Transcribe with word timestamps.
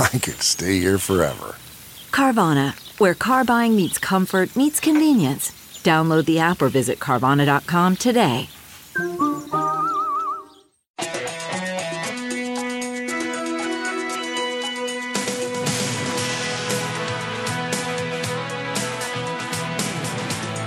I 0.14 0.18
could 0.18 0.40
stay 0.40 0.78
here 0.78 0.96
forever. 0.96 1.56
Carvana, 2.10 2.72
where 2.98 3.12
car 3.12 3.44
buying 3.44 3.76
meets 3.76 3.98
comfort, 3.98 4.56
meets 4.56 4.80
convenience. 4.80 5.50
Download 5.82 6.24
the 6.24 6.38
app 6.38 6.62
or 6.62 6.70
visit 6.70 6.98
Carvana.com 6.98 7.96
today. 7.96 8.48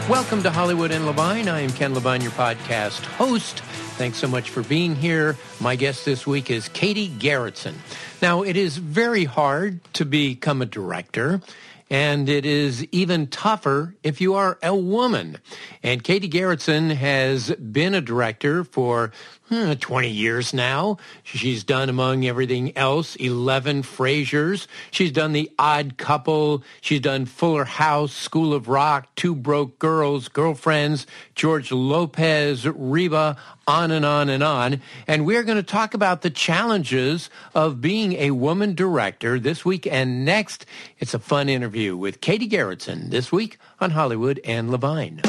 Welcome 0.08 0.44
to 0.44 0.52
Hollywood 0.52 0.92
and 0.92 1.08
Levine. 1.08 1.48
I 1.48 1.62
am 1.62 1.72
Ken 1.72 1.96
Levine, 1.96 2.22
your 2.22 2.32
podcast 2.32 3.04
host. 3.04 3.62
Thanks 3.96 4.18
so 4.18 4.28
much 4.28 4.50
for 4.50 4.64
being 4.64 4.96
here. 4.96 5.38
My 5.60 5.76
guest 5.76 6.04
this 6.04 6.28
week 6.28 6.52
is 6.52 6.68
Katy 6.70 7.10
Garretson. 7.10 7.76
Now, 8.24 8.42
it 8.42 8.56
is 8.56 8.78
very 8.78 9.26
hard 9.26 9.84
to 9.96 10.06
become 10.06 10.62
a 10.62 10.66
director. 10.66 11.42
And 11.90 12.30
it 12.30 12.46
is 12.46 12.88
even 12.94 13.28
tougher 13.28 13.96
if 14.02 14.22
you 14.22 14.36
are 14.36 14.58
a 14.64 14.74
woman. 14.74 15.40
And 15.84 16.02
Katy 16.02 16.30
Garretson 16.30 16.96
has 16.96 17.52
been 17.56 17.94
a 17.94 18.00
director 18.00 18.64
for 18.64 19.12
hmm, 19.54 19.74
20 19.74 20.10
years 20.10 20.52
now. 20.52 20.98
She's 21.24 21.64
done, 21.64 21.88
among 21.88 22.26
everything 22.26 22.76
else, 22.76 23.16
11 23.18 23.84
Frasiers. 23.84 24.66
She's 24.90 25.12
done 25.12 25.32
The 25.32 25.52
Odd 25.60 25.98
Couple. 25.98 26.64
She's 26.82 27.02
done 27.02 27.28
Fuller 27.28 27.66
House, 27.66 28.14
School 28.14 28.54
of 28.54 28.68
Rock, 28.68 29.14
Two 29.16 29.36
Broke 29.36 29.78
Girls, 29.78 30.28
Girlfriends, 30.28 31.06
George 31.36 31.72
Lopez, 31.72 32.68
Reba, 32.68 33.38
on 33.68 33.92
and 33.92 34.04
on 34.04 34.30
and 34.30 34.42
on. 34.42 34.82
And 35.06 35.24
we're 35.24 35.44
going 35.44 35.58
to 35.58 35.64
talk 35.64 35.94
about 35.94 36.24
the 36.24 36.32
challenges 36.32 37.30
of 37.54 37.80
being 37.80 38.14
a 38.14 38.32
woman 38.32 38.74
director 38.74 39.40
this 39.40 39.64
week 39.64 39.86
and 39.86 40.26
next. 40.26 40.66
It's 40.98 41.14
a 41.14 41.20
fun 41.20 41.48
interview 41.48 41.96
with 41.96 42.22
Katy 42.22 42.50
Garretson 42.50 43.12
this 43.12 43.32
week 43.32 43.60
on 43.80 43.92
Hollywood 43.92 44.40
and 44.44 44.72
Levine. 44.72 45.22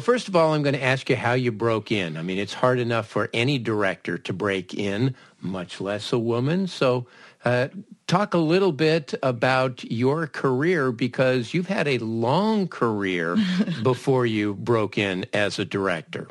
Well, 0.00 0.06
first 0.06 0.28
of 0.28 0.36
all, 0.36 0.54
I'm 0.54 0.62
going 0.62 0.74
to 0.74 0.82
ask 0.82 1.10
you 1.10 1.16
how 1.16 1.34
you 1.34 1.52
broke 1.52 1.92
in. 1.92 2.16
I 2.16 2.22
mean, 2.22 2.38
it's 2.38 2.54
hard 2.54 2.78
enough 2.78 3.06
for 3.06 3.28
any 3.34 3.58
director 3.58 4.16
to 4.16 4.32
break 4.32 4.72
in, 4.72 5.14
much 5.42 5.78
less 5.78 6.10
a 6.10 6.18
woman. 6.18 6.68
So, 6.68 7.06
uh, 7.44 7.68
talk 8.06 8.32
a 8.32 8.38
little 8.38 8.72
bit 8.72 9.12
about 9.22 9.84
your 9.84 10.26
career 10.26 10.90
because 10.90 11.52
you've 11.52 11.66
had 11.66 11.86
a 11.86 11.98
long 11.98 12.66
career 12.66 13.36
before 13.82 14.24
you 14.24 14.54
broke 14.54 14.96
in 14.96 15.26
as 15.34 15.58
a 15.58 15.66
director. 15.66 16.28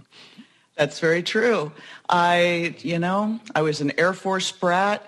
That's 0.74 1.00
very 1.00 1.22
true. 1.22 1.72
I, 2.10 2.74
you 2.80 2.98
know, 2.98 3.40
I 3.54 3.62
was 3.62 3.82
an 3.82 3.92
Air 4.00 4.14
Force 4.14 4.52
brat 4.52 5.06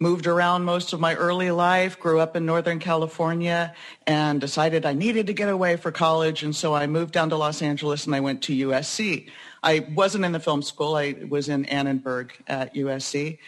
moved 0.00 0.26
around 0.26 0.64
most 0.64 0.92
of 0.92 1.00
my 1.00 1.14
early 1.14 1.50
life, 1.50 1.98
grew 2.00 2.18
up 2.18 2.36
in 2.36 2.44
Northern 2.44 2.78
California, 2.78 3.74
and 4.06 4.40
decided 4.40 4.84
I 4.84 4.92
needed 4.92 5.28
to 5.28 5.32
get 5.32 5.48
away 5.48 5.76
for 5.76 5.92
college. 5.92 6.42
And 6.42 6.54
so 6.54 6.74
I 6.74 6.86
moved 6.86 7.12
down 7.12 7.30
to 7.30 7.36
Los 7.36 7.62
Angeles 7.62 8.06
and 8.06 8.14
I 8.14 8.20
went 8.20 8.42
to 8.42 8.68
USC. 8.68 9.28
I 9.62 9.86
wasn't 9.94 10.24
in 10.24 10.32
the 10.32 10.40
film 10.40 10.62
school. 10.62 10.96
I 10.96 11.14
was 11.28 11.48
in 11.48 11.64
Annenberg 11.66 12.32
at 12.46 12.74
USC. 12.74 13.38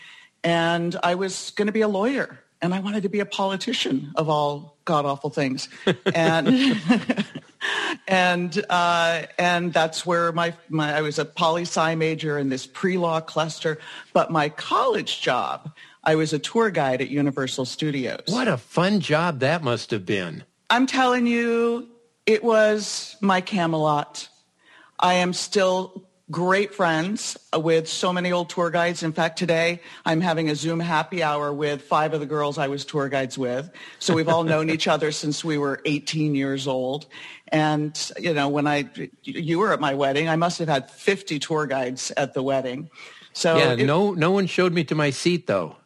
And 0.45 0.97
I 1.03 1.17
was 1.17 1.51
going 1.51 1.67
to 1.67 1.73
be 1.73 1.81
a 1.81 1.89
lawyer. 1.89 2.41
And 2.63 2.73
I 2.73 2.79
wanted 2.79 3.03
to 3.03 3.09
be 3.09 3.21
a 3.21 3.27
politician 3.27 4.13
of 4.17 4.31
all 4.31 4.79
god-awful 4.85 5.31
things. 5.31 5.69
and 6.15 6.49
and 8.09 8.65
uh, 8.71 9.23
and 9.39 9.73
that's 9.73 10.07
where 10.07 10.33
my, 10.33 10.55
my 10.69 10.97
I 10.97 11.03
was 11.03 11.19
a 11.19 11.25
poli 11.25 11.63
sci 11.63 11.95
major 11.97 12.39
in 12.39 12.49
this 12.49 12.67
pre-law 12.67 13.21
cluster. 13.21 13.79
But 14.15 14.31
my 14.31 14.49
college 14.49 15.21
job 15.21 15.71
I 16.07 16.15
was 16.15 16.33
a 16.33 16.39
tour 16.39 16.71
guide 16.71 17.03
at 17.03 17.11
Universal 17.11 17.65
Studios. 17.65 18.23
What 18.29 18.47
a 18.47 18.57
fun 18.57 19.01
job 19.01 19.41
that 19.41 19.65
must 19.65 19.91
have 19.91 20.07
been. 20.07 20.45
I'm 20.71 20.87
telling 20.87 21.27
you, 21.27 21.89
it 22.27 22.45
was 22.45 23.17
my 23.21 23.41
Camelot. 23.41 24.29
I 25.01 25.15
am 25.15 25.33
still 25.33 26.07
great 26.31 26.75
friends 26.75 27.37
with 27.57 27.89
so 27.89 28.13
many 28.13 28.31
old 28.31 28.51
tour 28.51 28.71
guides. 28.71 29.03
In 29.03 29.13
fact, 29.13 29.37
today 29.37 29.81
I'm 30.05 30.21
having 30.21 30.49
a 30.49 30.55
Zoom 30.55 30.79
happy 30.79 31.25
hour 31.25 31.53
with 31.53 31.83
five 31.83 32.15
of 32.15 32.21
the 32.21 32.27
girls 32.27 32.57
I 32.57 32.69
was 32.69 32.85
tour 32.85 33.09
guides 33.09 33.37
with. 33.37 33.69
So 33.99 34.15
we've 34.15 34.29
all 34.29 34.45
known 34.45 34.71
each 34.71 34.87
other 34.87 35.11
since 35.11 35.45
we 35.45 35.59
were 35.59 35.81
18 35.85 36.37
years 36.37 36.69
old. 36.69 37.07
And, 37.49 38.13
you 38.19 38.33
know, 38.33 38.49
when 38.49 38.69
I, 38.69 38.89
you 39.25 39.59
were 39.59 39.73
at 39.73 39.81
my 39.81 39.95
wedding, 39.95 40.29
I 40.29 40.37
must 40.37 40.61
have 40.61 40.69
had 40.69 40.89
50 40.89 41.41
tour 41.41 41.67
guides 41.67 42.13
at 42.17 42.35
the 42.35 42.45
wedding. 42.45 42.91
So 43.33 43.57
yeah, 43.57 43.73
it, 43.73 43.87
no, 43.87 44.13
no 44.13 44.31
one 44.31 44.47
showed 44.47 44.73
me 44.73 44.85
to 44.85 44.95
my 44.95 45.11
seat 45.11 45.49
though. 45.49 45.77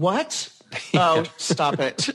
What? 0.00 0.50
Oh, 0.94 1.24
stop 1.36 1.80
it. 1.80 2.08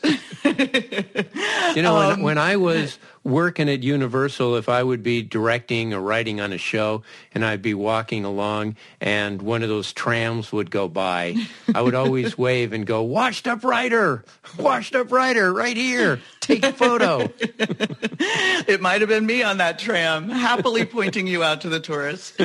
you 1.75 1.81
know, 1.81 1.97
um, 1.97 2.07
when, 2.07 2.22
when 2.22 2.38
I 2.38 2.56
was 2.56 2.97
working 3.25 3.68
at 3.68 3.84
Universal, 3.84 4.56
if 4.56 4.69
I 4.69 4.81
would 4.81 5.03
be 5.03 5.22
directing 5.22 5.94
or 5.94 6.00
writing 6.00 6.40
on 6.40 6.53
a 6.53 6.57
show 6.57 7.03
and 7.34 7.44
I'd 7.44 7.62
be 7.62 7.74
walking 7.74 8.24
along 8.24 8.78
and 9.01 9.41
one 9.41 9.62
of 9.62 9.68
those 9.68 9.91
trams 9.91 10.53
would 10.53 10.72
go 10.72 10.88
by, 10.88 11.35
I 11.74 11.81
would 11.81 11.95
always 11.95 12.38
wave 12.38 12.72
and 12.72 12.85
go, 12.85 13.01
washed 13.01 13.45
up 13.45 13.66
writer, 13.66 14.24
washed 14.57 14.95
up 14.95 15.12
writer 15.12 15.51
right 15.51 15.75
here. 15.75 16.22
Take 16.40 16.63
a 16.63 16.72
photo. 16.72 17.29
it 17.50 18.79
might 18.79 19.01
have 19.01 19.09
been 19.09 19.25
me 19.25 19.44
on 19.44 19.57
that 19.57 19.79
tram, 19.79 20.29
happily 20.29 20.85
pointing 20.85 21.28
you 21.28 21.44
out 21.44 21.59
to 21.62 21.69
the 21.69 21.81
tourists. 21.81 22.38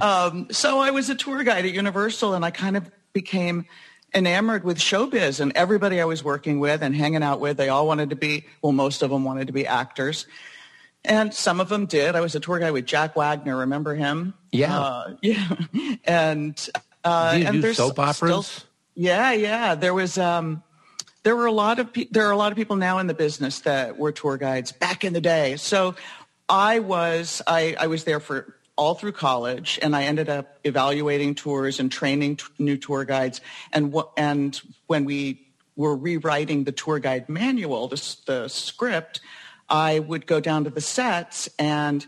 Um, 0.00 0.48
so 0.50 0.80
I 0.80 0.90
was 0.90 1.08
a 1.08 1.14
tour 1.14 1.44
guide 1.44 1.66
at 1.66 1.72
Universal 1.72 2.34
and 2.34 2.44
I 2.44 2.50
kind 2.50 2.76
of 2.76 2.90
became 3.12 3.66
enamored 4.14 4.64
with 4.64 4.78
showbiz 4.78 5.40
and 5.40 5.52
everybody 5.54 6.00
I 6.00 6.04
was 6.04 6.22
working 6.22 6.60
with 6.60 6.82
and 6.82 6.94
hanging 6.94 7.22
out 7.22 7.40
with, 7.40 7.56
they 7.56 7.68
all 7.68 7.86
wanted 7.86 8.10
to 8.10 8.16
be, 8.16 8.46
well, 8.60 8.72
most 8.72 9.02
of 9.02 9.10
them 9.10 9.24
wanted 9.24 9.46
to 9.46 9.52
be 9.52 9.66
actors. 9.66 10.26
And 11.04 11.34
some 11.34 11.60
of 11.60 11.68
them 11.68 11.86
did. 11.86 12.14
I 12.14 12.20
was 12.20 12.34
a 12.34 12.40
tour 12.40 12.58
guide 12.58 12.72
with 12.72 12.86
Jack 12.86 13.16
Wagner. 13.16 13.56
Remember 13.58 13.94
him? 13.94 14.34
Yeah. 14.52 14.78
Uh, 14.78 15.16
yeah. 15.22 15.56
And, 16.04 16.68
uh, 17.04 17.32
and 17.34 17.62
there's 17.62 17.76
soap 17.76 17.98
operas? 17.98 18.46
Still, 18.46 18.68
yeah, 18.94 19.32
yeah. 19.32 19.74
There 19.74 19.94
was, 19.94 20.18
um, 20.18 20.62
there 21.22 21.36
were 21.36 21.46
a 21.46 21.52
lot 21.52 21.78
of 21.78 21.92
pe- 21.92 22.08
there 22.10 22.26
are 22.26 22.32
a 22.32 22.36
lot 22.36 22.52
of 22.52 22.56
people 22.56 22.76
now 22.76 22.98
in 22.98 23.06
the 23.06 23.14
business 23.14 23.60
that 23.60 23.98
were 23.98 24.12
tour 24.12 24.36
guides 24.36 24.72
back 24.72 25.04
in 25.04 25.12
the 25.12 25.20
day. 25.20 25.56
So 25.56 25.94
I 26.48 26.80
was 26.80 27.42
I, 27.46 27.76
I 27.78 27.86
was 27.86 28.04
there 28.04 28.20
for 28.20 28.56
all 28.82 28.94
through 28.96 29.12
college, 29.12 29.78
and 29.80 29.94
I 29.94 30.02
ended 30.02 30.28
up 30.28 30.58
evaluating 30.64 31.36
tours 31.36 31.78
and 31.78 31.90
training 31.90 32.36
t- 32.36 32.44
new 32.58 32.76
tour 32.76 33.04
guides. 33.04 33.40
And 33.72 33.94
and 34.16 34.60
when 34.88 35.04
we 35.04 35.46
were 35.76 35.94
rewriting 35.94 36.64
the 36.64 36.72
tour 36.72 36.98
guide 36.98 37.28
manual, 37.28 37.86
the, 37.86 38.16
the 38.26 38.48
script, 38.48 39.20
I 39.68 40.00
would 40.00 40.26
go 40.26 40.40
down 40.40 40.64
to 40.64 40.70
the 40.70 40.80
sets 40.80 41.48
and 41.60 42.04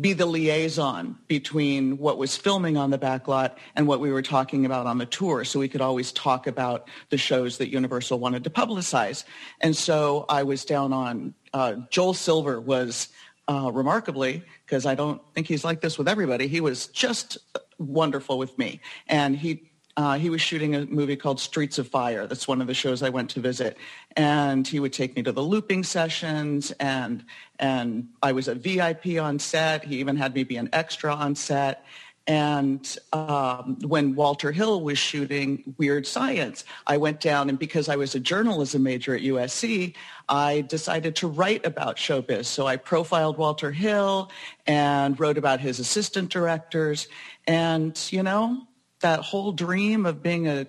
be 0.00 0.12
the 0.12 0.24
liaison 0.24 1.18
between 1.26 1.98
what 1.98 2.16
was 2.16 2.36
filming 2.36 2.76
on 2.76 2.90
the 2.90 2.98
backlot 2.98 3.56
and 3.74 3.88
what 3.88 3.98
we 3.98 4.12
were 4.12 4.22
talking 4.22 4.64
about 4.64 4.86
on 4.86 4.98
the 4.98 5.06
tour. 5.06 5.44
So 5.44 5.58
we 5.58 5.68
could 5.68 5.80
always 5.80 6.12
talk 6.12 6.46
about 6.46 6.88
the 7.10 7.18
shows 7.18 7.58
that 7.58 7.70
Universal 7.70 8.20
wanted 8.20 8.44
to 8.44 8.50
publicize. 8.50 9.24
And 9.60 9.76
so 9.76 10.24
I 10.28 10.44
was 10.44 10.64
down 10.64 10.92
on, 10.92 11.34
uh, 11.52 11.74
Joel 11.90 12.14
Silver 12.14 12.60
was 12.60 13.08
uh, 13.48 13.70
remarkably, 13.72 14.42
because 14.64 14.86
I 14.86 14.94
don't 14.94 15.20
think 15.34 15.46
he's 15.46 15.64
like 15.64 15.80
this 15.80 15.98
with 15.98 16.08
everybody, 16.08 16.46
he 16.48 16.60
was 16.60 16.86
just 16.88 17.38
wonderful 17.78 18.38
with 18.38 18.56
me. 18.58 18.80
And 19.08 19.36
he 19.36 19.72
uh, 19.96 20.16
he 20.16 20.30
was 20.30 20.40
shooting 20.40 20.74
a 20.74 20.86
movie 20.86 21.16
called 21.16 21.38
Streets 21.38 21.78
of 21.78 21.86
Fire. 21.86 22.26
That's 22.26 22.48
one 22.48 22.62
of 22.62 22.66
the 22.66 22.74
shows 22.74 23.02
I 23.02 23.10
went 23.10 23.28
to 23.30 23.40
visit. 23.40 23.76
And 24.16 24.66
he 24.66 24.80
would 24.80 24.92
take 24.92 25.14
me 25.16 25.22
to 25.22 25.32
the 25.32 25.42
looping 25.42 25.84
sessions 25.84 26.70
and, 26.80 27.24
and 27.58 28.08
I 28.22 28.32
was 28.32 28.48
a 28.48 28.54
VIP 28.54 29.20
on 29.20 29.38
set. 29.38 29.84
He 29.84 29.96
even 29.96 30.16
had 30.16 30.34
me 30.34 30.44
be 30.44 30.56
an 30.56 30.70
extra 30.72 31.14
on 31.14 31.34
set. 31.34 31.84
And 32.26 32.96
um, 33.12 33.78
when 33.82 34.14
Walter 34.14 34.52
Hill 34.52 34.80
was 34.80 34.98
shooting 34.98 35.74
Weird 35.76 36.06
Science, 36.06 36.64
I 36.86 36.96
went 36.96 37.20
down 37.20 37.48
and 37.48 37.58
because 37.58 37.88
I 37.88 37.96
was 37.96 38.14
a 38.14 38.20
journalism 38.20 38.82
major 38.82 39.14
at 39.16 39.22
USC, 39.22 39.94
I 40.28 40.60
decided 40.60 41.16
to 41.16 41.26
write 41.26 41.66
about 41.66 41.96
showbiz. 41.96 42.44
So 42.46 42.66
I 42.66 42.76
profiled 42.76 43.38
Walter 43.38 43.72
Hill 43.72 44.30
and 44.66 45.18
wrote 45.18 45.36
about 45.36 45.60
his 45.60 45.80
assistant 45.80 46.30
directors. 46.30 47.08
And, 47.46 47.98
you 48.10 48.22
know, 48.22 48.62
that 49.00 49.20
whole 49.20 49.52
dream 49.52 50.06
of 50.06 50.22
being 50.22 50.46
a, 50.46 50.66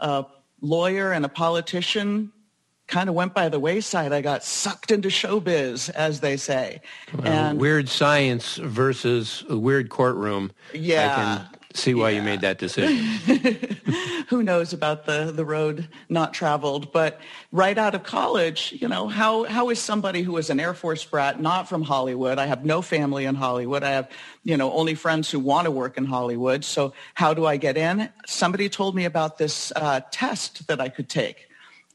a 0.00 0.24
lawyer 0.62 1.12
and 1.12 1.24
a 1.24 1.28
politician 1.28 2.32
kind 2.86 3.08
of 3.08 3.14
went 3.14 3.34
by 3.34 3.48
the 3.48 3.58
wayside. 3.58 4.12
I 4.12 4.20
got 4.20 4.44
sucked 4.44 4.90
into 4.90 5.08
showbiz, 5.08 5.90
as 5.90 6.20
they 6.20 6.36
say. 6.36 6.82
Well, 7.14 7.26
and 7.26 7.60
weird 7.60 7.88
science 7.88 8.56
versus 8.56 9.44
a 9.48 9.56
weird 9.56 9.88
courtroom. 9.88 10.52
Yeah, 10.72 11.10
I 11.10 11.14
can 11.14 11.60
see 11.74 11.94
why 11.94 12.10
yeah. 12.10 12.18
you 12.18 12.22
made 12.22 12.40
that 12.42 12.58
decision. 12.58 13.04
Who 14.28 14.42
knows 14.42 14.72
about 14.72 15.06
the, 15.06 15.32
the 15.34 15.44
road 15.44 15.88
not 16.08 16.32
traveled? 16.32 16.92
But 16.92 17.20
right 17.52 17.76
out 17.76 17.94
of 17.94 18.04
college, 18.04 18.74
you 18.80 18.88
know, 18.88 19.08
how, 19.08 19.44
how 19.44 19.70
is 19.70 19.78
somebody 19.78 20.22
who 20.22 20.36
is 20.36 20.50
an 20.50 20.60
Air 20.60 20.72
Force 20.72 21.04
brat, 21.04 21.40
not 21.40 21.68
from 21.68 21.82
Hollywood? 21.82 22.38
I 22.38 22.46
have 22.46 22.64
no 22.64 22.80
family 22.80 23.24
in 23.24 23.34
Hollywood. 23.34 23.82
I 23.82 23.90
have, 23.90 24.08
you 24.44 24.56
know, 24.56 24.72
only 24.72 24.94
friends 24.94 25.30
who 25.30 25.40
want 25.40 25.66
to 25.66 25.70
work 25.70 25.98
in 25.98 26.04
Hollywood. 26.06 26.64
So 26.64 26.94
how 27.14 27.34
do 27.34 27.44
I 27.44 27.56
get 27.56 27.76
in? 27.76 28.08
Somebody 28.26 28.68
told 28.68 28.94
me 28.94 29.04
about 29.04 29.38
this 29.38 29.72
uh, 29.76 30.00
test 30.10 30.66
that 30.68 30.80
I 30.80 30.88
could 30.88 31.08
take. 31.08 31.48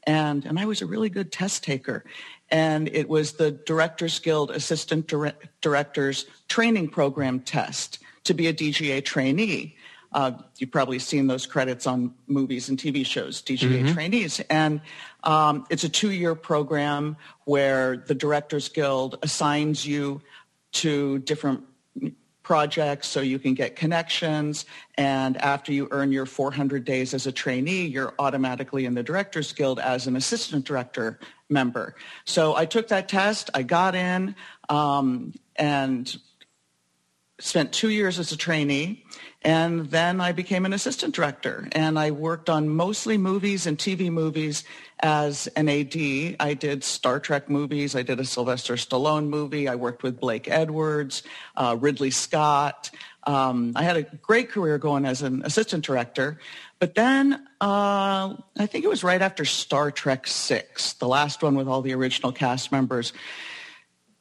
And, 0.04 0.44
and 0.46 0.58
I 0.58 0.66
was 0.66 0.82
a 0.82 0.86
really 0.86 1.10
good 1.10 1.30
test 1.30 1.62
taker 1.62 2.04
and 2.50 2.88
it 2.88 3.08
was 3.08 3.32
the 3.32 3.52
Directors 3.52 4.18
Guild 4.18 4.50
Assistant 4.50 5.06
Dire- 5.06 5.34
Directors 5.60 6.26
Training 6.48 6.88
Program 6.88 7.40
test 7.40 7.98
to 8.24 8.34
be 8.34 8.48
a 8.48 8.52
DGA 8.52 9.04
trainee. 9.04 9.76
Uh, 10.12 10.32
you've 10.58 10.72
probably 10.72 10.98
seen 10.98 11.28
those 11.28 11.46
credits 11.46 11.86
on 11.86 12.12
movies 12.26 12.68
and 12.68 12.76
TV 12.76 13.06
shows, 13.06 13.40
DGA 13.42 13.82
mm-hmm. 13.82 13.94
trainees. 13.94 14.40
And 14.50 14.80
um, 15.22 15.66
it's 15.70 15.84
a 15.84 15.88
two-year 15.88 16.34
program 16.34 17.16
where 17.44 17.96
the 17.96 18.14
Directors 18.14 18.68
Guild 18.68 19.18
assigns 19.22 19.86
you 19.86 20.20
to 20.72 21.18
different 21.20 21.62
projects 22.50 23.06
so 23.06 23.20
you 23.20 23.38
can 23.38 23.54
get 23.54 23.76
connections. 23.76 24.66
And 24.96 25.36
after 25.36 25.72
you 25.72 25.86
earn 25.92 26.10
your 26.10 26.26
400 26.26 26.84
days 26.84 27.14
as 27.14 27.28
a 27.28 27.30
trainee, 27.30 27.86
you're 27.86 28.12
automatically 28.18 28.86
in 28.86 28.94
the 28.94 29.04
Directors 29.04 29.52
Guild 29.52 29.78
as 29.78 30.08
an 30.08 30.16
assistant 30.16 30.64
director 30.64 31.20
member. 31.48 31.94
So 32.24 32.56
I 32.56 32.66
took 32.66 32.88
that 32.88 33.08
test. 33.08 33.50
I 33.54 33.62
got 33.62 33.94
in. 33.94 34.34
Um, 34.68 35.32
and 35.54 36.12
spent 37.40 37.72
two 37.72 37.90
years 37.90 38.18
as 38.18 38.30
a 38.32 38.36
trainee, 38.36 39.04
and 39.42 39.90
then 39.90 40.20
I 40.20 40.32
became 40.32 40.66
an 40.66 40.72
assistant 40.72 41.14
director. 41.14 41.68
And 41.72 41.98
I 41.98 42.10
worked 42.10 42.50
on 42.50 42.68
mostly 42.68 43.16
movies 43.16 43.66
and 43.66 43.78
TV 43.78 44.10
movies 44.10 44.64
as 45.00 45.46
an 45.48 45.68
AD. 45.68 45.96
I 46.38 46.54
did 46.58 46.84
Star 46.84 47.18
Trek 47.18 47.48
movies. 47.48 47.96
I 47.96 48.02
did 48.02 48.20
a 48.20 48.24
Sylvester 48.24 48.74
Stallone 48.74 49.28
movie. 49.28 49.66
I 49.66 49.76
worked 49.76 50.02
with 50.02 50.20
Blake 50.20 50.48
Edwards, 50.48 51.22
uh, 51.56 51.76
Ridley 51.80 52.10
Scott. 52.10 52.90
Um, 53.26 53.72
I 53.76 53.82
had 53.82 53.96
a 53.96 54.02
great 54.02 54.50
career 54.50 54.78
going 54.78 55.04
as 55.04 55.22
an 55.22 55.42
assistant 55.44 55.84
director. 55.84 56.38
But 56.78 56.94
then 56.94 57.34
uh, 57.60 58.34
I 58.58 58.66
think 58.66 58.84
it 58.84 58.88
was 58.88 59.04
right 59.04 59.20
after 59.20 59.44
Star 59.44 59.90
Trek 59.90 60.26
6, 60.26 60.94
the 60.94 61.08
last 61.08 61.42
one 61.42 61.54
with 61.54 61.68
all 61.68 61.82
the 61.82 61.94
original 61.94 62.32
cast 62.32 62.72
members. 62.72 63.12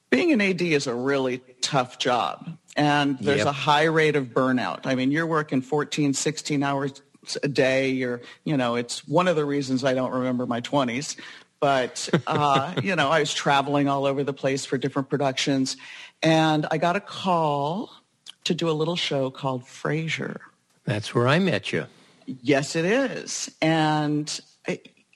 Being 0.10 0.32
an 0.32 0.42
AD 0.42 0.62
is 0.62 0.88
a 0.88 0.94
really 0.94 1.40
tough 1.62 2.00
job 2.00 2.58
and 2.76 3.20
there's 3.20 3.40
yep. 3.40 3.48
a 3.48 3.52
high 3.52 3.84
rate 3.84 4.16
of 4.16 4.28
burnout. 4.28 4.86
I 4.86 4.96
mean, 4.96 5.12
you're 5.12 5.28
working 5.28 5.62
14, 5.62 6.14
16 6.14 6.64
hours 6.64 7.02
a 7.44 7.48
day. 7.48 7.90
You're, 7.90 8.22
you 8.46 8.56
know, 8.56 8.76
it's 8.76 9.08
one 9.08 9.28
of 9.28 9.36
the 9.36 9.46
reasons 9.46 9.84
I 9.84 9.94
don't 9.94 10.12
remember 10.12 10.46
my 10.46 10.62
20s. 10.62 11.18
But, 11.60 12.10
uh, 12.26 12.76
you 12.84 12.96
know, 12.96 13.10
I 13.10 13.20
was 13.20 13.34
traveling 13.34 13.90
all 13.90 14.06
over 14.06 14.24
the 14.24 14.34
place 14.34 14.66
for 14.66 14.78
different 14.78 15.10
productions. 15.10 15.76
And 16.24 16.66
I 16.72 16.78
got 16.78 16.96
a 16.96 17.02
call 17.02 17.92
to 18.46 18.54
do 18.54 18.70
a 18.70 18.72
little 18.72 18.96
show 18.96 19.30
called 19.30 19.64
Frasier. 19.64 20.38
That's 20.86 21.14
where 21.14 21.28
I 21.28 21.40
met 21.40 21.74
you. 21.74 21.86
Yes, 22.26 22.76
it 22.76 22.86
is. 22.86 23.52
And 23.62 24.40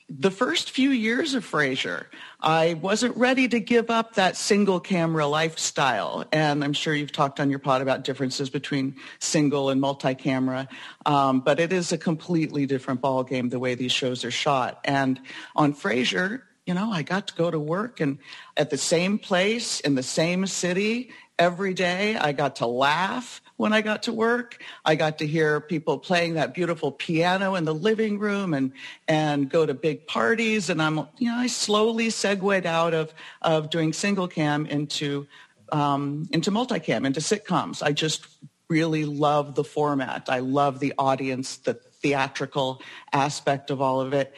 the 0.08 0.30
first 0.30 0.70
few 0.70 0.90
years 0.90 1.34
of 1.34 1.50
Frasier, 1.50 2.06
I 2.38 2.74
wasn't 2.74 3.16
ready 3.16 3.48
to 3.48 3.58
give 3.58 3.88
up 3.88 4.14
that 4.14 4.36
single 4.36 4.78
camera 4.78 5.26
lifestyle. 5.26 6.24
And 6.30 6.62
I'm 6.62 6.74
sure 6.74 6.94
you've 6.94 7.12
talked 7.12 7.40
on 7.40 7.48
your 7.48 7.58
pod 7.58 7.80
about 7.80 8.04
differences 8.04 8.50
between 8.50 8.96
single 9.18 9.70
and 9.70 9.80
multi-camera. 9.80 10.68
Um, 11.06 11.40
but 11.40 11.58
it 11.58 11.72
is 11.72 11.90
a 11.92 11.98
completely 11.98 12.66
different 12.66 13.00
ballgame 13.00 13.50
the 13.50 13.58
way 13.58 13.74
these 13.74 13.92
shows 13.92 14.24
are 14.24 14.30
shot. 14.30 14.78
And 14.84 15.20
on 15.56 15.72
Frasier, 15.72 16.42
you 16.66 16.74
know, 16.74 16.92
I 16.92 17.02
got 17.02 17.28
to 17.28 17.34
go 17.34 17.50
to 17.50 17.58
work 17.58 18.00
and 18.00 18.18
at 18.56 18.70
the 18.70 18.78
same 18.78 19.18
place 19.18 19.80
in 19.80 19.94
the 19.94 20.02
same 20.02 20.46
city 20.46 21.10
every 21.38 21.72
day. 21.72 22.16
I 22.16 22.32
got 22.32 22.56
to 22.56 22.66
laugh 22.66 23.40
when 23.56 23.72
I 23.72 23.80
got 23.82 24.04
to 24.04 24.12
work. 24.12 24.62
I 24.84 24.94
got 24.94 25.18
to 25.18 25.26
hear 25.26 25.60
people 25.60 25.98
playing 25.98 26.34
that 26.34 26.54
beautiful 26.54 26.90
piano 26.90 27.54
in 27.54 27.64
the 27.64 27.74
living 27.74 28.18
room 28.18 28.54
and, 28.54 28.72
and 29.06 29.48
go 29.48 29.64
to 29.64 29.74
big 29.74 30.06
parties. 30.06 30.70
And 30.70 30.82
I'm, 30.82 30.96
you 31.18 31.30
know, 31.30 31.36
I 31.36 31.46
slowly 31.46 32.10
segued 32.10 32.66
out 32.66 32.94
of, 32.94 33.14
of 33.42 33.70
doing 33.70 33.92
single 33.92 34.28
cam 34.28 34.66
into, 34.66 35.26
um, 35.70 36.28
into 36.32 36.50
multicam, 36.50 37.06
into 37.06 37.20
sitcoms. 37.20 37.82
I 37.82 37.92
just 37.92 38.26
really 38.68 39.04
love 39.04 39.54
the 39.54 39.64
format. 39.64 40.28
I 40.28 40.40
love 40.40 40.80
the 40.80 40.94
audience, 40.98 41.58
the 41.58 41.74
theatrical 41.74 42.82
aspect 43.12 43.70
of 43.70 43.80
all 43.80 44.00
of 44.00 44.12
it. 44.12 44.34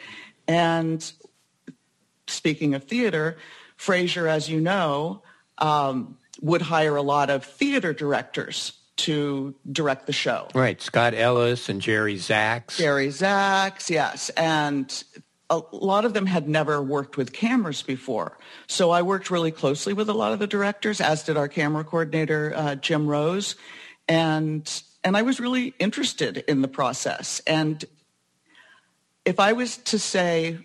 And 0.47 1.11
speaking 2.27 2.75
of 2.75 2.83
theater, 2.83 3.37
Frasier, 3.77 4.29
as 4.29 4.49
you 4.49 4.59
know, 4.61 5.23
um, 5.57 6.17
would 6.41 6.61
hire 6.61 6.95
a 6.95 7.01
lot 7.01 7.29
of 7.29 7.43
theater 7.43 7.93
directors 7.93 8.73
to 8.97 9.55
direct 9.71 10.05
the 10.05 10.13
show. 10.13 10.47
Right. 10.53 10.81
Scott 10.81 11.13
Ellis 11.13 11.69
and 11.69 11.81
Jerry 11.81 12.17
Zaks. 12.17 12.77
Jerry 12.77 13.09
Zaks, 13.09 13.89
yes. 13.89 14.29
And 14.31 15.03
a 15.49 15.61
lot 15.71 16.03
of 16.03 16.13
them 16.13 16.25
had 16.25 16.49
never 16.49 16.81
worked 16.81 17.15
with 17.15 17.31
cameras 17.31 17.81
before. 17.81 18.37
So 18.67 18.91
I 18.91 19.01
worked 19.01 19.31
really 19.31 19.51
closely 19.51 19.93
with 19.93 20.09
a 20.09 20.13
lot 20.13 20.33
of 20.33 20.39
the 20.39 20.47
directors, 20.47 20.99
as 20.99 21.23
did 21.23 21.37
our 21.37 21.47
camera 21.47 21.83
coordinator, 21.83 22.53
uh, 22.55 22.75
Jim 22.75 23.07
Rose. 23.07 23.55
And, 24.07 24.69
and 25.03 25.15
I 25.15 25.21
was 25.21 25.39
really 25.39 25.73
interested 25.79 26.43
in 26.47 26.61
the 26.61 26.67
process. 26.67 27.41
And 27.47 27.83
if 29.25 29.39
I 29.39 29.53
was 29.53 29.77
to 29.77 29.99
say, 29.99 30.59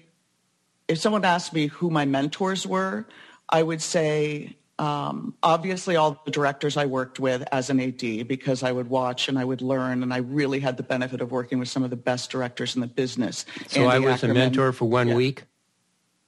if 0.88 0.98
someone 0.98 1.24
asked 1.24 1.52
me 1.52 1.66
who 1.68 1.90
my 1.90 2.04
mentors 2.04 2.66
were, 2.66 3.06
I 3.48 3.62
would 3.62 3.82
say 3.82 4.56
um, 4.82 5.36
obviously 5.44 5.94
all 5.94 6.20
the 6.24 6.32
directors 6.32 6.76
I 6.76 6.86
worked 6.86 7.20
with 7.20 7.44
as 7.52 7.70
an 7.70 7.78
AD 7.78 8.26
because 8.26 8.64
I 8.64 8.72
would 8.72 8.90
watch 8.90 9.28
and 9.28 9.38
I 9.38 9.44
would 9.44 9.62
learn 9.62 10.02
and 10.02 10.12
I 10.12 10.16
really 10.16 10.58
had 10.58 10.76
the 10.76 10.82
benefit 10.82 11.20
of 11.20 11.30
working 11.30 11.60
with 11.60 11.68
some 11.68 11.84
of 11.84 11.90
the 11.90 11.96
best 11.96 12.30
directors 12.32 12.74
in 12.74 12.80
the 12.80 12.88
business. 12.88 13.46
So 13.68 13.82
Andy 13.82 13.94
I 13.94 13.98
was 14.00 14.14
Ackerman. 14.14 14.36
a 14.36 14.40
mentor 14.40 14.72
for 14.72 14.86
one 14.86 15.08
yeah. 15.08 15.14
week? 15.14 15.44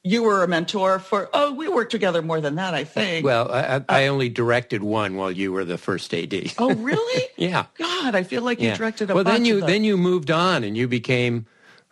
You 0.05 0.23
were 0.23 0.45
a 0.45 0.47
mentor 0.47 1.01
for, 1.01 1.31
oh, 1.35 1.53
we 1.55 1.67
worked 1.67 1.91
together 1.91 2.23
more 2.23 2.41
than 2.41 2.55
that, 2.55 2.75
I 2.75 2.85
think. 2.85 3.25
Well, 3.25 3.51
I, 3.51 3.83
I 3.89 4.07
uh, 4.07 4.11
only 4.11 4.29
directed 4.29 4.85
one 4.85 5.17
while 5.17 5.33
you 5.33 5.51
were 5.51 5.65
the 5.65 5.79
first 5.79 6.15
AD. 6.15 6.53
oh, 6.59 6.73
really? 6.77 7.25
yeah. 7.37 7.67
God, 7.77 8.15
I 8.15 8.23
feel 8.23 8.43
like 8.43 8.61
you 8.61 8.73
directed 8.77 9.11
a 9.11 9.15
lot. 9.15 9.25
well, 9.25 9.35
then 9.35 9.45
you, 9.45 9.63
then 9.63 9.83
you 9.83 9.97
moved 9.97 10.31
on 10.31 10.63
and 10.63 10.77
you 10.77 10.87
became 10.87 11.47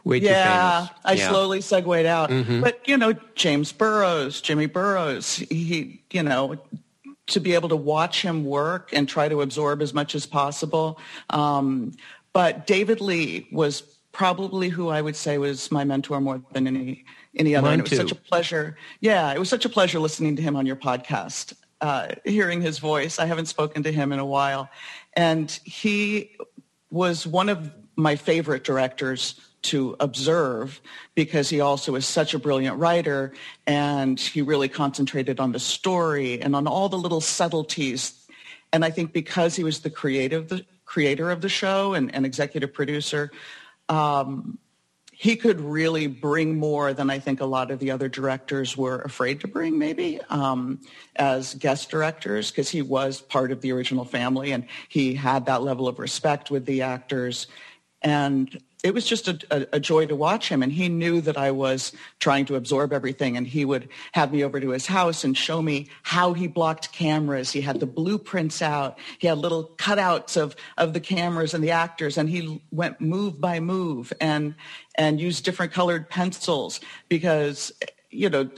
way 0.04 0.18
yeah. 0.18 0.88
I 1.04 1.12
yeah. 1.14 1.28
slowly 1.28 1.60
segued 1.60 2.06
out. 2.06 2.30
Mm-hmm. 2.30 2.60
But, 2.60 2.86
you 2.86 2.96
know, 2.96 3.14
James 3.34 3.72
Burrows, 3.72 4.40
Jimmy 4.40 4.66
Burrows, 4.66 5.36
he, 5.36 6.02
you 6.10 6.22
know, 6.22 6.60
to 7.28 7.40
be 7.40 7.54
able 7.54 7.68
to 7.68 7.76
watch 7.76 8.22
him 8.22 8.44
work 8.44 8.90
and 8.92 9.08
try 9.08 9.28
to 9.28 9.42
absorb 9.42 9.80
as 9.82 9.94
much 9.94 10.14
as 10.14 10.26
possible. 10.26 10.98
Um, 11.30 11.92
but 12.32 12.66
David 12.66 13.00
Lee 13.00 13.48
was 13.52 13.82
probably 14.12 14.68
who 14.68 14.88
I 14.88 15.00
would 15.00 15.16
say 15.16 15.38
was 15.38 15.70
my 15.70 15.84
mentor 15.84 16.20
more 16.20 16.42
than 16.52 16.66
any 16.66 17.04
any 17.34 17.56
other. 17.56 17.66
Mine 17.66 17.80
and 17.80 17.80
it 17.80 17.90
was 17.90 17.90
too. 17.90 18.08
such 18.08 18.12
a 18.12 18.14
pleasure. 18.16 18.76
Yeah, 19.00 19.32
it 19.32 19.38
was 19.38 19.48
such 19.48 19.64
a 19.64 19.68
pleasure 19.68 19.98
listening 19.98 20.36
to 20.36 20.42
him 20.42 20.54
on 20.54 20.66
your 20.66 20.76
podcast, 20.76 21.54
uh, 21.80 22.08
hearing 22.24 22.60
his 22.60 22.78
voice. 22.78 23.18
I 23.18 23.26
haven't 23.26 23.46
spoken 23.46 23.82
to 23.84 23.92
him 23.92 24.12
in 24.12 24.18
a 24.18 24.26
while, 24.26 24.68
and 25.14 25.50
he 25.64 26.36
was 26.90 27.26
one 27.26 27.48
of 27.48 27.70
my 27.96 28.16
favorite 28.16 28.64
directors 28.64 29.40
to 29.62 29.96
observe 30.00 30.80
because 31.14 31.48
he 31.48 31.60
also 31.60 31.94
is 31.94 32.06
such 32.06 32.34
a 32.34 32.38
brilliant 32.38 32.78
writer 32.78 33.32
and 33.66 34.18
he 34.18 34.42
really 34.42 34.68
concentrated 34.68 35.40
on 35.40 35.52
the 35.52 35.60
story 35.60 36.40
and 36.40 36.56
on 36.56 36.66
all 36.66 36.88
the 36.88 36.98
little 36.98 37.20
subtleties. 37.20 38.26
And 38.72 38.84
I 38.84 38.90
think 38.90 39.12
because 39.12 39.54
he 39.54 39.64
was 39.64 39.80
the 39.80 39.90
creative, 39.90 40.48
the 40.48 40.64
creator 40.84 41.30
of 41.30 41.40
the 41.40 41.48
show 41.48 41.94
and, 41.94 42.14
and 42.14 42.26
executive 42.26 42.72
producer, 42.72 43.30
um, 43.88 44.58
he 45.22 45.36
could 45.36 45.60
really 45.60 46.08
bring 46.08 46.58
more 46.58 46.92
than 46.92 47.08
I 47.08 47.20
think 47.20 47.40
a 47.40 47.46
lot 47.46 47.70
of 47.70 47.78
the 47.78 47.92
other 47.92 48.08
directors 48.08 48.76
were 48.76 49.02
afraid 49.02 49.40
to 49.42 49.46
bring, 49.46 49.78
maybe 49.78 50.20
um, 50.30 50.80
as 51.14 51.54
guest 51.54 51.90
directors, 51.90 52.50
because 52.50 52.68
he 52.68 52.82
was 52.82 53.20
part 53.20 53.52
of 53.52 53.60
the 53.60 53.70
original 53.70 54.04
family 54.04 54.50
and 54.50 54.66
he 54.88 55.14
had 55.14 55.46
that 55.46 55.62
level 55.62 55.86
of 55.86 56.00
respect 56.00 56.50
with 56.50 56.66
the 56.66 56.82
actors. 56.82 57.46
And 58.02 58.60
it 58.82 58.94
was 58.94 59.06
just 59.06 59.28
a, 59.28 59.38
a, 59.50 59.66
a, 59.74 59.80
joy 59.80 60.06
to 60.06 60.16
watch 60.16 60.48
him. 60.48 60.62
And 60.62 60.72
he 60.72 60.88
knew 60.88 61.20
that 61.20 61.36
I 61.36 61.52
was 61.52 61.92
trying 62.18 62.46
to 62.46 62.56
absorb 62.56 62.92
everything. 62.92 63.36
And 63.36 63.46
he 63.46 63.64
would 63.64 63.88
have 64.12 64.32
me 64.32 64.42
over 64.42 64.58
to 64.58 64.70
his 64.70 64.86
house 64.86 65.22
and 65.22 65.36
show 65.36 65.62
me 65.62 65.88
how 66.02 66.32
he 66.32 66.48
blocked 66.48 66.92
cameras. 66.92 67.52
He 67.52 67.60
had 67.60 67.78
the 67.78 67.86
blueprints 67.86 68.60
out. 68.60 68.98
He 69.18 69.28
had 69.28 69.38
little 69.38 69.70
cutouts 69.76 70.36
of, 70.36 70.56
of 70.78 70.94
the 70.94 71.00
cameras 71.00 71.54
and 71.54 71.62
the 71.62 71.70
actors. 71.70 72.18
And 72.18 72.28
he 72.28 72.60
went 72.72 73.00
move 73.00 73.40
by 73.40 73.60
move 73.60 74.12
and, 74.20 74.54
and 74.96 75.20
used 75.20 75.44
different 75.44 75.72
colored 75.72 76.10
pencils 76.10 76.80
because, 77.08 77.72
you 78.10 78.30
know, 78.30 78.50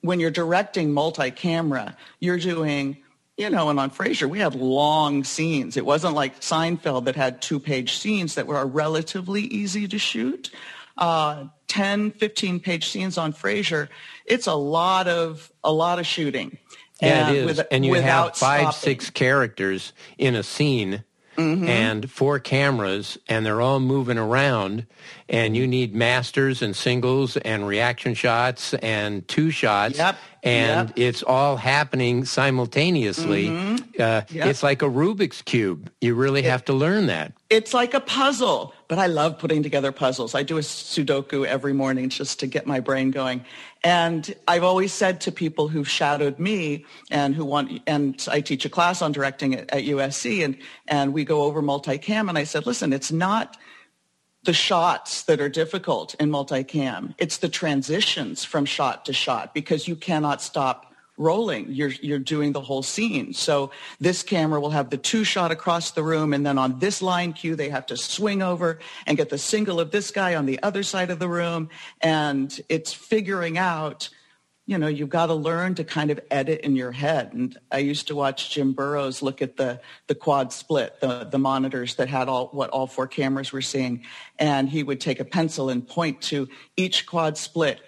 when 0.00 0.20
you're 0.20 0.30
directing 0.30 0.92
multi-camera, 0.92 1.96
you're 2.20 2.38
doing 2.38 2.98
you 3.36 3.50
know, 3.50 3.68
and 3.68 3.80
on 3.80 3.90
Frasier, 3.90 4.28
we 4.28 4.38
had 4.38 4.54
long 4.54 5.24
scenes. 5.24 5.76
It 5.76 5.84
wasn't 5.84 6.14
like 6.14 6.40
Seinfeld 6.40 7.06
that 7.06 7.16
had 7.16 7.42
two-page 7.42 7.96
scenes 7.96 8.36
that 8.36 8.46
were 8.46 8.64
relatively 8.64 9.42
easy 9.42 9.88
to 9.88 9.98
shoot. 9.98 10.50
Uh, 10.96 11.46
10, 11.66 12.12
15 12.12 12.60
page 12.60 12.88
scenes 12.88 13.18
on 13.18 13.32
Frasier, 13.32 13.88
it's 14.26 14.46
a 14.46 14.54
lot 14.54 15.08
of, 15.08 15.50
a 15.64 15.72
lot 15.72 15.98
of 15.98 16.06
shooting. 16.06 16.58
Yeah, 17.02 17.26
and, 17.26 17.36
it 17.36 17.40
is. 17.40 17.58
With, 17.58 17.66
and 17.72 17.84
you 17.84 17.94
have 17.94 18.36
five, 18.36 18.60
stopping. 18.60 18.72
six 18.72 19.10
characters 19.10 19.92
in 20.16 20.36
a 20.36 20.44
scene 20.44 21.02
mm-hmm. 21.36 21.68
and 21.68 22.10
four 22.10 22.38
cameras 22.38 23.18
and 23.28 23.44
they're 23.44 23.60
all 23.60 23.80
moving 23.80 24.18
around 24.18 24.86
and 25.28 25.56
you 25.56 25.66
need 25.66 25.94
masters 25.94 26.62
and 26.62 26.74
singles 26.74 27.36
and 27.38 27.66
reaction 27.66 28.14
shots 28.14 28.74
and 28.74 29.26
two 29.28 29.50
shots 29.50 29.98
yep. 29.98 30.16
and 30.42 30.88
yep. 30.90 30.98
it's 30.98 31.22
all 31.22 31.56
happening 31.56 32.24
simultaneously. 32.24 33.48
Mm-hmm. 33.48 34.00
Uh, 34.00 34.22
yep. 34.28 34.46
It's 34.48 34.62
like 34.62 34.82
a 34.82 34.88
Rubik's 34.88 35.42
cube. 35.42 35.90
You 36.00 36.14
really 36.14 36.40
it, 36.40 36.46
have 36.46 36.64
to 36.66 36.72
learn 36.72 37.06
that. 37.06 37.32
It's 37.50 37.72
like 37.72 37.94
a 37.94 38.00
puzzle, 38.00 38.74
but 38.94 39.02
I 39.02 39.08
love 39.08 39.40
putting 39.40 39.64
together 39.64 39.90
puzzles. 39.90 40.36
I 40.36 40.44
do 40.44 40.56
a 40.56 40.60
Sudoku 40.60 41.44
every 41.44 41.72
morning 41.72 42.10
just 42.10 42.38
to 42.38 42.46
get 42.46 42.64
my 42.64 42.78
brain 42.78 43.10
going. 43.10 43.44
And 43.82 44.32
I've 44.46 44.62
always 44.62 44.92
said 44.92 45.20
to 45.22 45.32
people 45.32 45.66
who've 45.66 45.88
shadowed 45.88 46.38
me 46.38 46.84
and 47.10 47.34
who 47.34 47.44
want, 47.44 47.82
and 47.88 48.24
I 48.30 48.40
teach 48.40 48.64
a 48.64 48.68
class 48.68 49.02
on 49.02 49.10
directing 49.10 49.52
at, 49.56 49.68
at 49.72 49.82
USC 49.82 50.44
and, 50.44 50.56
and 50.86 51.12
we 51.12 51.24
go 51.24 51.42
over 51.42 51.60
multicam 51.60 52.28
and 52.28 52.38
I 52.38 52.44
said, 52.44 52.66
listen, 52.66 52.92
it's 52.92 53.10
not 53.10 53.56
the 54.44 54.52
shots 54.52 55.24
that 55.24 55.40
are 55.40 55.48
difficult 55.48 56.14
in 56.20 56.30
multicam. 56.30 57.16
It's 57.18 57.38
the 57.38 57.48
transitions 57.48 58.44
from 58.44 58.64
shot 58.64 59.06
to 59.06 59.12
shot 59.12 59.54
because 59.54 59.88
you 59.88 59.96
cannot 59.96 60.40
stop 60.40 60.93
rolling. 61.16 61.72
You're, 61.72 61.92
you're 62.00 62.18
doing 62.18 62.52
the 62.52 62.60
whole 62.60 62.82
scene. 62.82 63.32
So 63.32 63.70
this 64.00 64.22
camera 64.22 64.60
will 64.60 64.70
have 64.70 64.90
the 64.90 64.96
two 64.96 65.24
shot 65.24 65.52
across 65.52 65.92
the 65.92 66.02
room 66.02 66.32
and 66.32 66.44
then 66.44 66.58
on 66.58 66.78
this 66.78 67.00
line 67.02 67.32
cue, 67.32 67.54
they 67.54 67.68
have 67.68 67.86
to 67.86 67.96
swing 67.96 68.42
over 68.42 68.78
and 69.06 69.16
get 69.16 69.28
the 69.28 69.38
single 69.38 69.80
of 69.80 69.90
this 69.90 70.10
guy 70.10 70.34
on 70.34 70.46
the 70.46 70.62
other 70.62 70.82
side 70.82 71.10
of 71.10 71.18
the 71.18 71.28
room. 71.28 71.68
And 72.00 72.60
it's 72.68 72.92
figuring 72.92 73.58
out 73.58 74.08
you 74.66 74.78
know, 74.78 74.86
you've 74.86 75.10
got 75.10 75.26
to 75.26 75.34
learn 75.34 75.74
to 75.74 75.84
kind 75.84 76.10
of 76.10 76.18
edit 76.30 76.62
in 76.62 76.74
your 76.74 76.92
head. 76.92 77.34
And 77.34 77.56
I 77.70 77.78
used 77.78 78.08
to 78.08 78.14
watch 78.14 78.50
Jim 78.50 78.72
Burrows 78.72 79.20
look 79.20 79.42
at 79.42 79.58
the, 79.58 79.80
the 80.06 80.14
quad 80.14 80.54
split, 80.54 81.00
the, 81.00 81.24
the 81.24 81.38
monitors 81.38 81.96
that 81.96 82.08
had 82.08 82.28
all 82.28 82.48
what 82.48 82.70
all 82.70 82.86
four 82.86 83.06
cameras 83.06 83.52
were 83.52 83.60
seeing. 83.60 84.04
And 84.38 84.68
he 84.68 84.82
would 84.82 85.00
take 85.00 85.20
a 85.20 85.24
pencil 85.24 85.68
and 85.68 85.86
point 85.86 86.22
to 86.22 86.48
each 86.78 87.04
quad 87.04 87.36
split, 87.36 87.80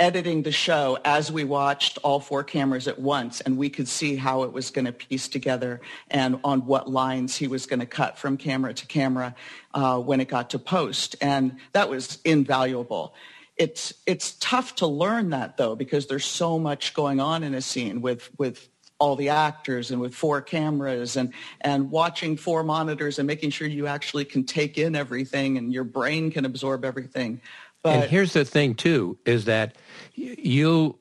editing 0.00 0.42
the 0.42 0.50
show 0.50 0.98
as 1.04 1.30
we 1.30 1.44
watched 1.44 1.98
all 2.02 2.18
four 2.18 2.42
cameras 2.42 2.88
at 2.88 2.98
once. 2.98 3.40
And 3.42 3.56
we 3.56 3.68
could 3.68 3.86
see 3.86 4.16
how 4.16 4.42
it 4.42 4.52
was 4.52 4.70
going 4.70 4.86
to 4.86 4.92
piece 4.92 5.28
together 5.28 5.80
and 6.10 6.40
on 6.42 6.66
what 6.66 6.90
lines 6.90 7.36
he 7.36 7.46
was 7.46 7.66
going 7.66 7.80
to 7.80 7.86
cut 7.86 8.18
from 8.18 8.36
camera 8.36 8.74
to 8.74 8.86
camera 8.86 9.34
uh, 9.74 10.00
when 10.00 10.20
it 10.20 10.28
got 10.28 10.50
to 10.50 10.58
post. 10.58 11.14
And 11.20 11.58
that 11.72 11.88
was 11.88 12.18
invaluable 12.24 13.14
it's 13.56 13.92
it's 14.06 14.36
tough 14.40 14.76
to 14.76 14.86
learn 14.86 15.30
that 15.30 15.58
though 15.58 15.76
because 15.76 16.06
there's 16.06 16.24
so 16.24 16.58
much 16.58 16.94
going 16.94 17.20
on 17.20 17.42
in 17.42 17.52
a 17.52 17.60
scene 17.60 18.00
with 18.00 18.30
with 18.38 18.70
all 19.00 19.16
the 19.16 19.30
actors 19.30 19.90
and 19.90 20.00
with 20.00 20.14
four 20.14 20.40
cameras 20.40 21.16
and 21.16 21.32
and 21.60 21.90
watching 21.90 22.36
four 22.36 22.62
monitors 22.62 23.18
and 23.18 23.26
making 23.26 23.50
sure 23.50 23.66
you 23.66 23.86
actually 23.86 24.24
can 24.24 24.44
take 24.44 24.78
in 24.78 24.94
everything 24.94 25.58
and 25.58 25.72
your 25.72 25.84
brain 25.84 26.30
can 26.30 26.44
absorb 26.44 26.84
everything. 26.84 27.40
But 27.82 27.96
and 27.96 28.10
here's 28.10 28.32
the 28.32 28.44
thing 28.44 28.74
too 28.74 29.18
is 29.24 29.46
that 29.46 29.76
you 30.14 30.98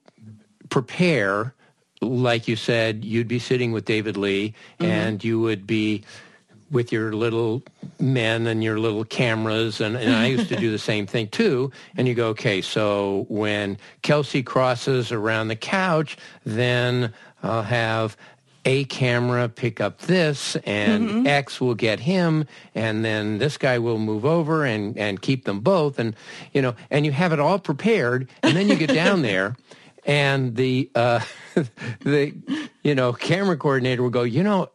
prepare 0.69 1.53
like 2.01 2.47
you 2.47 2.55
said 2.55 3.03
you'd 3.03 3.27
be 3.27 3.39
sitting 3.39 3.71
with 3.71 3.85
David 3.85 4.15
Lee 4.15 4.53
mm-hmm. 4.79 4.85
and 4.85 5.23
you 5.23 5.39
would 5.41 5.67
be 5.67 6.03
with 6.71 6.91
your 6.91 7.13
little 7.13 7.63
men 7.99 8.45
and 8.45 8.63
your 8.63 8.79
little 8.79 9.03
cameras 9.03 9.81
and, 9.81 9.97
and 9.97 10.15
I 10.15 10.27
used 10.27 10.49
to 10.49 10.55
do 10.55 10.71
the 10.71 10.79
same 10.79 11.07
thing 11.07 11.27
too 11.27 11.71
and 11.97 12.07
you 12.07 12.13
go 12.13 12.27
okay 12.29 12.61
so 12.61 13.25
when 13.27 13.77
Kelsey 14.01 14.43
crosses 14.43 15.11
around 15.11 15.49
the 15.49 15.55
couch 15.55 16.17
then 16.45 17.13
I'll 17.43 17.63
have 17.63 18.15
a 18.65 18.83
camera 18.85 19.49
pick 19.49 19.79
up 19.79 19.99
this 19.99 20.55
and 20.57 21.09
mm-hmm. 21.09 21.27
X 21.27 21.61
will 21.61 21.75
get 21.75 21.99
him 21.99 22.45
and 22.75 23.03
then 23.03 23.37
this 23.37 23.57
guy 23.57 23.79
will 23.79 23.99
move 23.99 24.25
over 24.25 24.65
and, 24.65 24.97
and 24.97 25.21
keep 25.21 25.45
them 25.45 25.59
both 25.61 25.99
and 25.99 26.15
you 26.53 26.61
know 26.61 26.75
and 26.89 27.05
you 27.05 27.11
have 27.11 27.33
it 27.33 27.39
all 27.39 27.59
prepared 27.59 28.29
and 28.43 28.55
then 28.55 28.67
you 28.67 28.75
get 28.75 28.93
down 28.93 29.21
there 29.23 29.55
and 30.05 30.55
the 30.55 30.89
uh, 30.95 31.21
the 32.01 32.33
you 32.83 32.95
know 32.95 33.13
camera 33.13 33.57
coordinator 33.57 34.03
will 34.03 34.09
go 34.09 34.23
you 34.23 34.43
know 34.43 34.69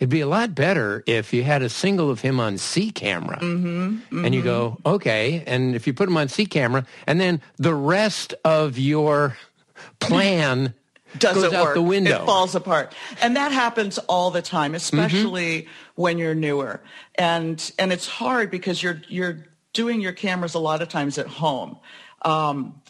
It'd 0.00 0.08
be 0.08 0.22
a 0.22 0.26
lot 0.26 0.54
better 0.54 1.04
if 1.06 1.34
you 1.34 1.42
had 1.42 1.60
a 1.60 1.68
single 1.68 2.10
of 2.10 2.22
him 2.22 2.40
on 2.40 2.56
C 2.56 2.90
camera. 2.90 3.36
Mm-hmm, 3.36 3.68
mm-hmm. 3.68 4.24
And 4.24 4.34
you 4.34 4.40
go, 4.40 4.78
okay. 4.86 5.44
And 5.46 5.74
if 5.74 5.86
you 5.86 5.92
put 5.92 6.08
him 6.08 6.16
on 6.16 6.28
C 6.28 6.46
camera, 6.46 6.86
and 7.06 7.20
then 7.20 7.42
the 7.58 7.74
rest 7.74 8.32
of 8.42 8.78
your 8.78 9.36
plan 9.98 10.72
doesn't 11.18 11.52
work. 11.52 11.74
the 11.74 11.82
window. 11.82 12.22
It 12.22 12.26
falls 12.26 12.54
apart. 12.54 12.94
And 13.20 13.36
that 13.36 13.52
happens 13.52 13.98
all 13.98 14.30
the 14.30 14.42
time, 14.42 14.74
especially 14.74 15.62
mm-hmm. 15.62 15.70
when 15.96 16.18
you're 16.18 16.34
newer. 16.34 16.80
And 17.16 17.72
and 17.78 17.92
it's 17.92 18.08
hard 18.08 18.50
because 18.50 18.82
you're 18.82 19.02
you're 19.08 19.46
doing 19.72 20.00
your 20.00 20.12
cameras 20.12 20.54
a 20.54 20.58
lot 20.58 20.82
of 20.82 20.88
times 20.88 21.18
at 21.18 21.26
home. 21.26 21.78
Um, 22.22 22.82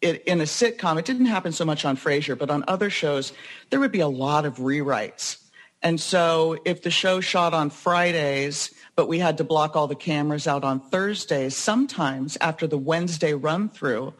it, 0.00 0.24
in 0.24 0.40
a 0.40 0.44
sitcom, 0.44 0.98
it 0.98 1.04
didn't 1.04 1.26
happen 1.26 1.52
so 1.52 1.64
much 1.64 1.84
on 1.84 1.96
Frasier, 1.96 2.36
but 2.36 2.50
on 2.50 2.64
other 2.66 2.90
shows, 2.90 3.32
there 3.70 3.78
would 3.78 3.92
be 3.92 4.00
a 4.00 4.08
lot 4.08 4.44
of 4.44 4.56
rewrites 4.56 5.42
and 5.82 6.00
so 6.00 6.58
if 6.64 6.82
the 6.82 6.90
show 6.90 7.20
shot 7.20 7.54
on 7.54 7.70
Fridays, 7.70 8.72
but 8.94 9.08
we 9.08 9.18
had 9.18 9.38
to 9.38 9.44
block 9.44 9.74
all 9.74 9.88
the 9.88 9.96
cameras 9.96 10.46
out 10.46 10.62
on 10.62 10.78
Thursdays, 10.78 11.56
sometimes 11.56 12.38
after 12.40 12.66
the 12.66 12.78
Wednesday 12.78 13.34
run 13.34 13.68
through, 13.68 14.14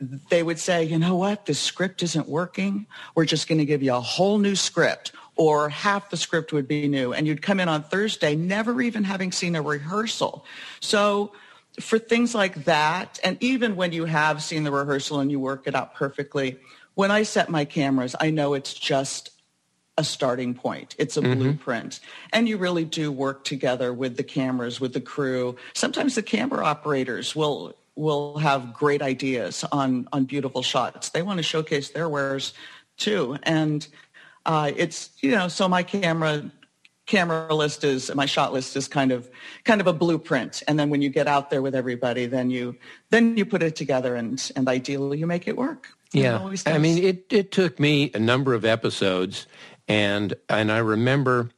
they 0.00 0.42
would 0.42 0.58
say, 0.58 0.84
you 0.84 0.98
know 0.98 1.16
what, 1.16 1.46
the 1.46 1.54
script 1.54 2.02
isn't 2.02 2.28
working. 2.28 2.86
We're 3.14 3.24
just 3.24 3.48
going 3.48 3.58
to 3.58 3.64
give 3.64 3.82
you 3.82 3.94
a 3.94 4.00
whole 4.00 4.38
new 4.38 4.56
script 4.56 5.12
or 5.36 5.68
half 5.68 6.10
the 6.10 6.16
script 6.16 6.52
would 6.52 6.66
be 6.66 6.88
new. 6.88 7.12
And 7.12 7.26
you'd 7.26 7.42
come 7.42 7.60
in 7.60 7.68
on 7.68 7.82
Thursday, 7.82 8.34
never 8.34 8.80
even 8.80 9.04
having 9.04 9.32
seen 9.32 9.54
a 9.54 9.62
rehearsal. 9.62 10.44
So 10.80 11.32
for 11.80 11.98
things 11.98 12.34
like 12.34 12.64
that, 12.64 13.20
and 13.22 13.36
even 13.40 13.76
when 13.76 13.92
you 13.92 14.06
have 14.06 14.42
seen 14.42 14.64
the 14.64 14.72
rehearsal 14.72 15.20
and 15.20 15.30
you 15.30 15.38
work 15.38 15.66
it 15.66 15.74
out 15.74 15.94
perfectly, 15.94 16.58
when 16.94 17.10
I 17.10 17.22
set 17.22 17.50
my 17.50 17.66
cameras, 17.66 18.16
I 18.18 18.30
know 18.30 18.54
it's 18.54 18.72
just 18.72 19.30
a 19.98 20.04
starting 20.04 20.54
point. 20.54 20.94
It's 20.98 21.16
a 21.16 21.22
mm-hmm. 21.22 21.38
blueprint. 21.38 22.00
And 22.32 22.48
you 22.48 22.56
really 22.56 22.84
do 22.84 23.12
work 23.12 23.44
together 23.44 23.92
with 23.92 24.16
the 24.16 24.22
cameras, 24.22 24.80
with 24.80 24.92
the 24.92 25.00
crew. 25.00 25.56
Sometimes 25.74 26.14
the 26.14 26.22
camera 26.22 26.64
operators 26.64 27.36
will 27.36 27.74
will 27.96 28.38
have 28.38 28.72
great 28.72 29.02
ideas 29.02 29.64
on 29.72 30.08
on 30.12 30.24
beautiful 30.24 30.62
shots. 30.62 31.10
They 31.10 31.22
want 31.22 31.38
to 31.38 31.42
showcase 31.42 31.90
their 31.90 32.08
wares 32.08 32.54
too. 32.96 33.38
And 33.42 33.86
uh, 34.44 34.72
it's 34.76 35.10
you 35.20 35.32
know, 35.32 35.48
so 35.48 35.68
my 35.68 35.82
camera 35.82 36.50
camera 37.06 37.54
list 37.54 37.84
is 37.84 38.12
my 38.14 38.26
shot 38.26 38.52
list 38.52 38.76
is 38.76 38.88
kind 38.88 39.12
of 39.12 39.30
kind 39.64 39.80
of 39.80 39.86
a 39.86 39.92
blueprint 39.92 40.64
and 40.66 40.76
then 40.76 40.90
when 40.90 41.00
you 41.00 41.08
get 41.08 41.28
out 41.28 41.50
there 41.50 41.62
with 41.62 41.72
everybody 41.72 42.26
then 42.26 42.50
you 42.50 42.74
then 43.10 43.36
you 43.36 43.46
put 43.46 43.62
it 43.62 43.76
together 43.76 44.16
and 44.16 44.50
and 44.56 44.66
ideally 44.66 45.16
you 45.16 45.24
make 45.24 45.46
it 45.46 45.56
work 45.56 45.86
yeah 46.12 46.44
i 46.66 46.78
mean 46.78 46.98
it 46.98 47.24
it 47.30 47.52
took 47.52 47.78
me 47.78 48.10
a 48.12 48.18
number 48.18 48.54
of 48.54 48.64
episodes 48.64 49.46
and 49.88 50.34
and 50.48 50.72
I 50.72 50.78
remember 50.78 51.50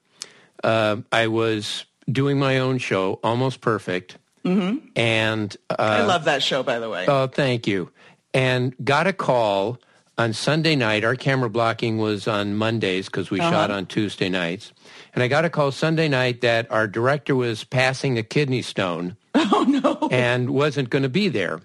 uh, 0.62 0.96
I 1.12 1.28
was 1.28 1.84
doing 2.10 2.38
my 2.38 2.58
own 2.58 2.78
show, 2.78 3.20
almost 3.22 3.60
perfect, 3.60 4.18
And 4.44 5.56
uh, 5.70 5.76
I 5.78 6.04
love 6.04 6.24
that 6.24 6.42
show, 6.42 6.62
by 6.62 6.78
the 6.78 6.88
way. 6.88 7.06
Oh, 7.06 7.26
thank 7.26 7.66
you. 7.66 7.90
And 8.34 8.74
got 8.84 9.06
a 9.06 9.12
call 9.12 9.78
on 10.16 10.32
Sunday 10.32 10.76
night. 10.76 11.04
Our 11.04 11.16
camera 11.16 11.48
blocking 11.48 11.98
was 11.98 12.26
on 12.28 12.56
Mondays 12.56 13.06
because 13.06 13.30
we 13.30 13.38
shot 13.38 13.70
on 13.70 13.86
Tuesday 13.86 14.28
nights. 14.28 14.72
And 15.14 15.22
I 15.22 15.28
got 15.28 15.44
a 15.44 15.50
call 15.50 15.72
Sunday 15.72 16.08
night 16.08 16.40
that 16.42 16.70
our 16.70 16.86
director 16.86 17.34
was 17.34 17.64
passing 17.64 18.18
a 18.18 18.22
kidney 18.22 18.62
stone. 18.62 19.16
Oh, 19.50 19.62
no. 19.62 20.08
And 20.10 20.50
wasn't 20.50 20.90
going 20.90 21.04
to 21.04 21.08
be 21.08 21.28
there. 21.28 21.60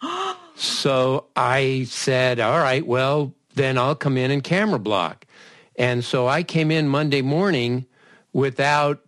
so 0.54 1.26
I 1.34 1.84
said, 1.88 2.38
all 2.38 2.58
right, 2.58 2.86
well, 2.86 3.34
then 3.54 3.78
I'll 3.78 3.96
come 3.96 4.16
in 4.16 4.30
and 4.30 4.44
camera 4.44 4.78
block. 4.78 5.26
And 5.76 6.04
so 6.04 6.28
I 6.28 6.42
came 6.42 6.70
in 6.70 6.88
Monday 6.88 7.22
morning 7.22 7.86
without 8.32 9.05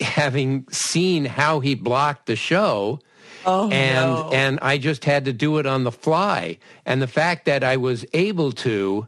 having 0.00 0.66
seen 0.70 1.24
how 1.24 1.60
he 1.60 1.74
blocked 1.74 2.26
the 2.26 2.36
show 2.36 2.98
oh, 3.46 3.70
and 3.70 4.10
no. 4.10 4.30
and 4.32 4.58
I 4.62 4.78
just 4.78 5.04
had 5.04 5.24
to 5.26 5.32
do 5.32 5.58
it 5.58 5.66
on 5.66 5.84
the 5.84 5.92
fly. 5.92 6.58
And 6.86 7.00
the 7.02 7.06
fact 7.06 7.44
that 7.46 7.62
I 7.64 7.76
was 7.76 8.04
able 8.12 8.52
to 8.52 9.06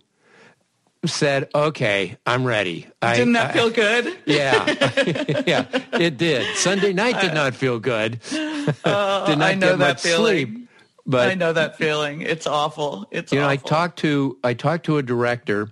said, 1.05 1.49
"Okay, 1.55 2.17
I'm 2.27 2.45
ready." 2.45 2.87
I- 3.01 3.17
Didn't 3.17 3.33
that 3.33 3.51
I- 3.51 3.53
feel 3.53 3.71
good? 3.71 4.17
Yeah, 4.27 4.67
yeah, 5.47 5.67
it 5.99 6.17
did. 6.17 6.57
Sunday 6.57 6.93
night 6.93 7.21
did 7.21 7.35
not 7.35 7.55
feel 7.55 7.79
good. 7.81 8.21
did 8.31 8.65
not 8.85 8.87
Uh, 8.87 9.37
I 9.41 9.55
know 9.55 9.71
get 9.71 9.79
that 9.79 9.79
much 9.79 10.03
feeling. 10.03 10.47
sleep. 10.47 10.69
But 11.05 11.29
I 11.31 11.35
know 11.35 11.53
that 11.53 11.77
feeling. 11.79 12.21
It's 12.23 12.47
awful. 12.47 13.09
It's 13.11 13.33
you 13.33 13.41
know, 13.41 13.49
I 13.49 13.57
talked 13.57 13.99
to 14.01 14.39
I 14.45 14.55
talked 14.55 14.87
to 14.87 14.99
a 14.99 15.03
director 15.03 15.71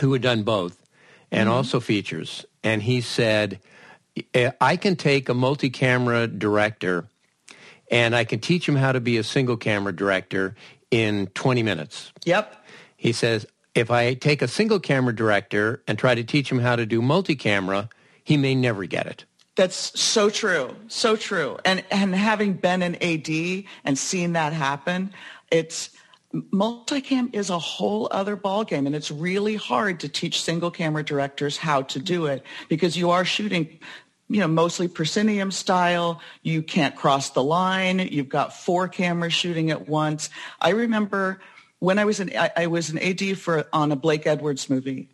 who 0.00 0.12
had 0.12 0.20
done 0.20 0.42
both 0.42 0.78
and 1.30 1.48
Mm-hmm. 1.48 1.56
also 1.56 1.80
features, 1.80 2.44
and 2.62 2.82
he 2.82 3.00
said, 3.00 3.54
"Eh, 3.54 3.56
Uh, 4.34 4.50
"I 4.60 4.76
can 4.76 4.96
take 4.96 5.28
a 5.28 5.34
multi-camera 5.34 6.26
director, 6.28 7.06
and 7.90 8.14
I 8.14 8.24
can 8.24 8.40
teach 8.40 8.68
him 8.68 8.76
how 8.76 8.92
to 8.92 9.00
be 9.00 9.16
a 9.16 9.24
single-camera 9.24 9.94
director 9.94 10.54
in 10.90 11.26
20 11.34 11.62
minutes." 11.62 12.12
Yep. 12.24 12.64
He 12.96 13.12
says, 13.12 13.46
"If 13.74 13.90
I 13.90 14.14
take 14.14 14.42
a 14.42 14.48
single-camera 14.48 15.14
director 15.14 15.82
and 15.88 15.98
try 15.98 16.14
to 16.14 16.24
teach 16.24 16.50
him 16.50 16.60
how 16.60 16.76
to 16.76 16.86
do 16.86 17.02
multi-camera, 17.02 17.88
he 18.22 18.36
may 18.36 18.54
never 18.54 18.84
get 18.86 19.06
it." 19.06 19.24
That's 19.56 19.98
so 19.98 20.30
true. 20.30 20.74
So 20.88 21.16
true. 21.16 21.58
And 21.64 21.84
and 21.90 22.14
having 22.14 22.54
been 22.54 22.82
an 22.82 22.96
AD 23.00 23.64
and 23.84 23.96
seen 23.96 24.32
that 24.32 24.52
happen, 24.52 25.12
it's 25.50 25.90
multicam 26.34 27.32
is 27.32 27.50
a 27.50 27.58
whole 27.58 28.08
other 28.10 28.36
ballgame 28.36 28.86
and 28.86 28.94
it's 28.94 29.10
really 29.10 29.54
hard 29.54 30.00
to 30.00 30.08
teach 30.08 30.42
single 30.42 30.70
camera 30.70 31.04
directors 31.04 31.56
how 31.56 31.82
to 31.82 32.00
do 32.00 32.26
it 32.26 32.44
because 32.68 32.96
you 32.96 33.10
are 33.10 33.24
shooting 33.24 33.78
you 34.28 34.40
know 34.40 34.48
mostly 34.48 34.88
proscenium 34.88 35.50
style 35.50 36.20
you 36.42 36.62
can't 36.62 36.96
cross 36.96 37.30
the 37.30 37.42
line 37.42 37.98
you've 37.98 38.28
got 38.28 38.56
four 38.56 38.88
cameras 38.88 39.32
shooting 39.32 39.70
at 39.70 39.88
once 39.88 40.30
i 40.60 40.70
remember 40.70 41.40
when 41.78 41.98
i 41.98 42.04
was 42.04 42.20
an 42.20 42.30
i, 42.36 42.50
I 42.56 42.66
was 42.66 42.90
an 42.90 42.98
ad 42.98 43.38
for 43.38 43.66
on 43.72 43.92
a 43.92 43.96
blake 43.96 44.26
edwards 44.26 44.70
movie 44.70 45.08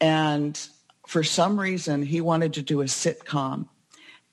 and 0.00 0.58
for 1.06 1.22
some 1.22 1.58
reason 1.58 2.02
he 2.02 2.20
wanted 2.20 2.54
to 2.54 2.62
do 2.62 2.80
a 2.80 2.84
sitcom 2.84 3.68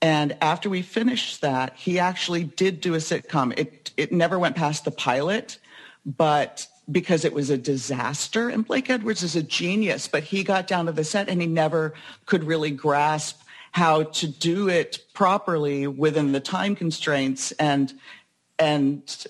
and 0.02 0.36
after 0.42 0.68
we 0.68 0.82
finished 0.82 1.42
that, 1.42 1.76
he 1.76 2.00
actually 2.00 2.44
did 2.44 2.82
do 2.82 2.96
a 2.96 2.98
sitcom. 2.98 3.54
It 3.58 3.92
it 3.98 4.12
never 4.12 4.40
went 4.40 4.56
past 4.56 4.84
the 4.84 4.92
pilot, 4.92 5.60
but 6.06 6.68
because 6.92 7.24
it 7.24 7.34
was 7.34 7.50
a 7.50 7.58
disaster. 7.58 8.50
And 8.50 8.66
Blake 8.66 8.90
Edwards 8.90 9.22
is 9.22 9.36
a 9.36 9.44
genius, 9.44 10.08
but 10.08 10.24
he 10.24 10.44
got 10.44 10.68
down 10.68 10.88
to 10.88 10.92
the 10.92 11.04
set 11.04 11.30
and 11.30 11.40
he 11.40 11.48
never 11.48 11.94
could 12.26 12.44
really 12.44 12.72
grasp 12.72 13.42
how 13.72 14.04
to 14.04 14.28
do 14.28 14.68
it 14.70 15.00
properly 15.14 15.88
within 15.88 16.32
the 16.34 16.40
time 16.40 16.76
constraints 16.76 17.52
and 17.54 17.94
and 18.60 19.26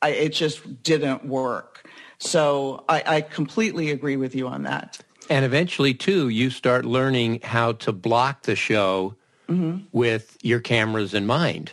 I, 0.00 0.08
it 0.10 0.30
just 0.30 0.82
didn't 0.82 1.24
work. 1.24 1.88
So 2.18 2.84
I, 2.88 3.02
I 3.06 3.20
completely 3.20 3.90
agree 3.90 4.16
with 4.16 4.34
you 4.34 4.48
on 4.48 4.62
that. 4.64 4.98
And 5.30 5.44
eventually, 5.44 5.94
too, 5.94 6.28
you 6.28 6.50
start 6.50 6.84
learning 6.84 7.40
how 7.44 7.72
to 7.72 7.92
block 7.92 8.42
the 8.42 8.56
show 8.56 9.14
Mm-hmm. 9.48 9.84
with 9.92 10.38
your 10.42 10.60
cameras 10.60 11.12
in 11.14 11.26
mind. 11.26 11.72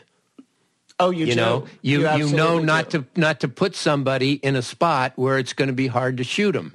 Oh, 0.99 1.11
you, 1.11 1.27
You 1.27 1.35
know, 1.35 1.65
you 1.81 2.01
you, 2.17 2.29
know 2.29 2.59
not 2.59 2.89
do. 2.89 3.05
to 3.13 3.19
not 3.19 3.39
to 3.39 3.47
put 3.47 3.73
somebody 3.75 4.33
in 4.33 4.57
a 4.57 4.61
spot 4.61 5.13
where 5.15 5.37
it's 5.37 5.53
going 5.53 5.67
to 5.69 5.73
be 5.73 5.87
hard 5.87 6.17
to 6.17 6.23
shoot 6.25 6.51
them, 6.51 6.73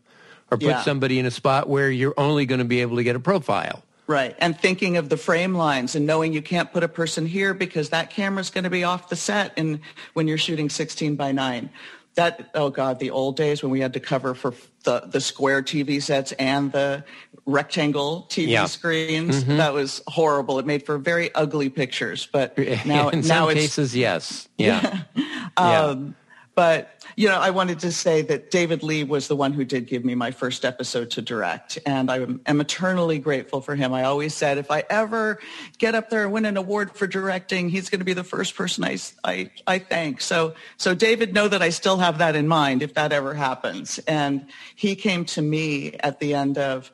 or 0.51 0.57
put 0.57 0.67
Yeah. 0.69 0.83
somebody 0.83 1.19
in 1.19 1.27
a 1.27 1.31
spot 1.31 1.69
where 1.69 1.91
you're 1.91 2.15
only 2.17 2.47
going 2.47 2.61
to 2.61 2.65
be 2.65 2.81
able 2.81 2.97
to 2.97 3.03
get 3.03 3.17
a 3.17 3.21
profile. 3.21 3.83
Right. 4.07 4.35
And 4.39 4.59
thinking 4.59 4.97
of 4.99 5.09
the 5.09 5.17
frame 5.17 5.55
lines 5.55 5.95
and 5.95 6.07
knowing 6.07 6.33
you 6.33 6.43
can't 6.43 6.71
put 6.73 6.83
a 6.83 6.89
person 6.89 7.25
here 7.27 7.55
because 7.55 7.89
that 7.91 8.11
camera's 8.11 8.51
going 8.51 8.65
to 8.65 8.71
be 8.71 8.85
off 8.85 9.09
the 9.09 9.17
set 9.17 9.53
and 9.57 9.81
when 10.13 10.29
you're 10.29 10.39
shooting 10.39 10.69
16 10.69 11.17
by 11.17 11.33
9. 11.33 11.71
That, 12.17 12.51
oh 12.55 12.71
God, 12.71 13.01
the 13.01 13.11
old 13.11 13.37
days 13.37 13.63
when 13.63 13.73
we 13.73 13.81
had 13.81 13.95
to 13.95 14.01
cover 14.01 14.35
for 14.35 14.55
the, 14.85 15.01
the 15.01 15.21
square 15.21 15.63
TV 15.63 16.01
sets 16.01 16.31
and 16.33 16.71
the 16.71 17.03
rectangle 17.47 18.27
TV 18.31 18.49
Yeah. 18.49 18.67
screens. 18.67 19.45
That 19.47 19.73
was 19.73 20.01
horrible. 20.07 20.59
It 20.59 20.67
made 20.67 20.87
for 20.87 20.99
very 20.99 21.35
ugly 21.35 21.71
pictures. 21.71 22.29
But 22.31 22.57
now, 22.87 23.09
in 23.09 23.21
now 23.23 23.47
some 23.47 23.51
it's, 23.51 23.61
cases, 23.61 23.97
yes, 23.97 24.49
yeah, 24.59 25.03
yeah. 25.17 25.41
um, 25.57 26.15
but 26.55 26.94
you 27.17 27.29
know, 27.29 27.39
I 27.39 27.51
wanted 27.51 27.81
to 27.81 27.93
say 27.93 28.23
that 28.23 28.51
David 28.51 28.83
Lee 28.83 29.05
was 29.05 29.29
the 29.29 29.37
one 29.37 29.53
who 29.53 29.65
did 29.65 29.87
give 29.87 30.05
me 30.05 30.15
my 30.15 30.31
first 30.31 30.65
episode 30.65 31.11
to 31.13 31.23
direct, 31.23 31.79
and 31.85 32.11
I 32.11 32.27
am 32.47 32.61
eternally 32.61 33.19
grateful 33.19 33.61
for 33.61 33.75
him. 33.75 33.93
I 33.93 34.05
always 34.05 34.35
said 34.35 34.59
if 34.59 34.71
I 34.71 34.85
ever 34.89 35.39
get 35.79 35.95
up 35.95 36.11
there 36.11 36.25
and 36.25 36.33
win 36.33 36.45
an 36.47 36.57
award 36.57 36.97
for 36.97 37.07
directing, 37.07 37.69
he's 37.69 37.91
going 37.91 38.01
to 38.01 38.05
be 38.05 38.15
the 38.15 38.25
first 38.25 38.57
person 38.57 38.85
I, 38.85 38.99
I 39.23 39.51
I 39.67 39.79
thank. 39.79 40.21
So 40.21 40.55
so 40.77 40.95
David, 40.95 41.35
know 41.35 41.49
that 41.49 41.63
I 41.63 41.71
still 41.71 41.99
have 41.99 42.19
that 42.19 42.37
in 42.37 42.49
mind 42.49 42.83
if 42.83 42.95
that 42.95 43.13
ever 43.13 43.35
happens. 43.35 43.99
And 44.07 44.47
he 44.75 44.95
came 44.97 45.25
to 45.27 45.43
me 45.43 45.95
at 45.95 46.21
the 46.21 46.35
end 46.35 46.57
of 46.57 46.91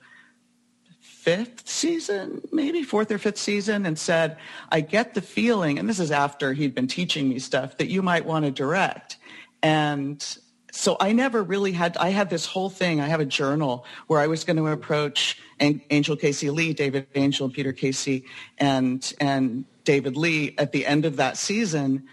fifth 1.00 1.68
season, 1.68 2.40
maybe 2.50 2.82
fourth 2.82 3.10
or 3.12 3.18
fifth 3.18 3.36
season, 3.36 3.84
and 3.84 3.98
said, 3.98 4.38
I 4.72 4.80
get 4.80 5.12
the 5.12 5.20
feeling, 5.20 5.78
and 5.78 5.88
this 5.88 6.00
is 6.00 6.10
after 6.10 6.54
he'd 6.54 6.74
been 6.74 6.86
teaching 6.86 7.28
me 7.28 7.38
stuff, 7.38 7.76
that 7.76 7.88
you 7.88 8.00
might 8.00 8.24
want 8.24 8.46
to 8.46 8.50
direct. 8.50 9.18
And 9.62 10.24
so 10.72 10.96
I 11.00 11.12
never 11.12 11.42
really 11.42 11.72
had, 11.72 11.96
I 11.96 12.10
had 12.10 12.30
this 12.30 12.46
whole 12.46 12.70
thing, 12.70 13.00
I 13.00 13.06
have 13.06 13.20
a 13.20 13.24
journal 13.24 13.84
where 14.06 14.20
I 14.20 14.26
was 14.26 14.44
going 14.44 14.56
to 14.56 14.68
approach 14.68 15.40
Angell 15.58 16.16
Casey 16.16 16.50
Lee, 16.50 16.72
David 16.72 17.06
Angell, 17.14 17.46
and 17.46 17.54
Peter 17.54 17.72
Casey, 17.72 18.24
and, 18.58 19.12
and 19.20 19.64
David 19.84 20.16
Lee 20.16 20.54
at 20.58 20.72
the 20.72 20.86
end 20.86 21.04
of 21.04 21.16
that 21.16 21.36
season 21.36 22.06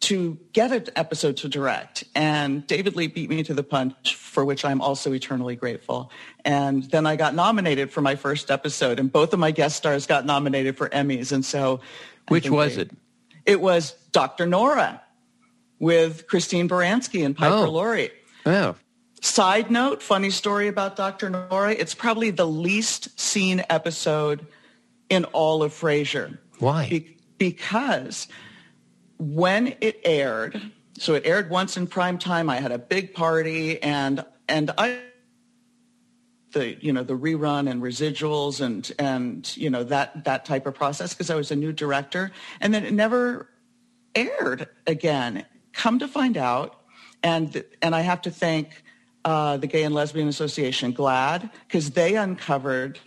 to 0.00 0.38
get 0.54 0.72
an 0.72 0.86
episode 0.96 1.36
to 1.36 1.48
direct. 1.48 2.04
And 2.14 2.66
David 2.66 2.96
Lee 2.96 3.06
beat 3.06 3.28
me 3.28 3.42
to 3.42 3.52
the 3.52 3.62
punch, 3.62 4.14
for 4.14 4.46
which 4.46 4.64
I'm 4.64 4.80
also 4.80 5.12
eternally 5.12 5.56
grateful. 5.56 6.10
And 6.42 6.84
then 6.84 7.06
I 7.06 7.16
got 7.16 7.34
nominated 7.34 7.90
for 7.92 8.00
my 8.00 8.16
first 8.16 8.50
episode, 8.50 8.98
and 8.98 9.12
both 9.12 9.34
of 9.34 9.38
my 9.38 9.50
guest 9.50 9.76
stars 9.76 10.06
got 10.06 10.24
nominated 10.24 10.78
for 10.78 10.88
Emmys. 10.88 11.32
And 11.32 11.44
so, 11.44 11.80
Which 12.28 12.48
was 12.48 12.76
they- 12.76 12.82
it? 12.82 12.90
It 13.44 13.60
was 13.60 13.92
Dr. 14.12 14.46
Nora 14.46 15.02
with 15.80 16.28
Christine 16.28 16.68
Baranski 16.68 17.24
and 17.26 17.36
Piper 17.36 17.54
Oh. 17.66 17.70
Laurie. 17.70 18.10
Oh, 18.46 18.76
Side 19.22 19.70
note, 19.70 20.02
funny 20.02 20.30
story 20.30 20.68
about 20.68 20.96
Dr. 20.96 21.28
Nora. 21.28 21.72
It's 21.72 21.94
probably 21.94 22.30
the 22.30 22.46
least 22.46 23.18
seen 23.20 23.62
episode 23.68 24.46
in 25.10 25.24
all 25.26 25.62
of 25.62 25.72
Frasier. 25.72 26.38
Why? 26.58 26.88
Be- 26.88 27.16
because 27.36 28.28
when 29.18 29.74
it 29.82 30.00
aired, 30.04 30.58
so 30.98 31.12
it 31.14 31.26
aired 31.26 31.50
once 31.50 31.76
in 31.76 31.86
prime 31.86 32.16
time. 32.16 32.48
I 32.48 32.56
had 32.60 32.72
a 32.72 32.78
big 32.78 33.12
party 33.12 33.82
and 33.82 34.24
and 34.48 34.70
I 34.78 35.00
the 36.52 36.74
you 36.82 36.92
know 36.92 37.02
the 37.04 37.14
rerun 37.16 37.70
and 37.70 37.82
residuals 37.82 38.60
and 38.60 38.90
and 38.98 39.54
you 39.56 39.68
know 39.70 39.84
that 39.84 40.24
that 40.24 40.44
type 40.46 40.66
of 40.66 40.74
process 40.74 41.12
because 41.14 41.28
I 41.30 41.34
was 41.34 41.50
a 41.50 41.56
new 41.56 41.72
director 41.72 42.32
and 42.60 42.72
then 42.74 42.84
it 42.84 42.92
never 42.94 43.48
aired 44.14 44.66
again. 44.86 45.44
Come 45.80 45.98
to 46.00 46.08
find 46.08 46.36
out, 46.36 46.78
and 47.22 47.64
and 47.80 47.94
I 47.94 48.02
have 48.02 48.20
to 48.22 48.30
thank 48.30 48.82
uh, 49.24 49.56
the 49.56 49.66
Gay 49.66 49.82
and 49.82 49.94
Lesbian 49.94 50.28
Association, 50.28 50.92
GLAAD, 50.92 51.50
because 51.66 51.92
they 51.92 52.16
uncovered 52.16 52.98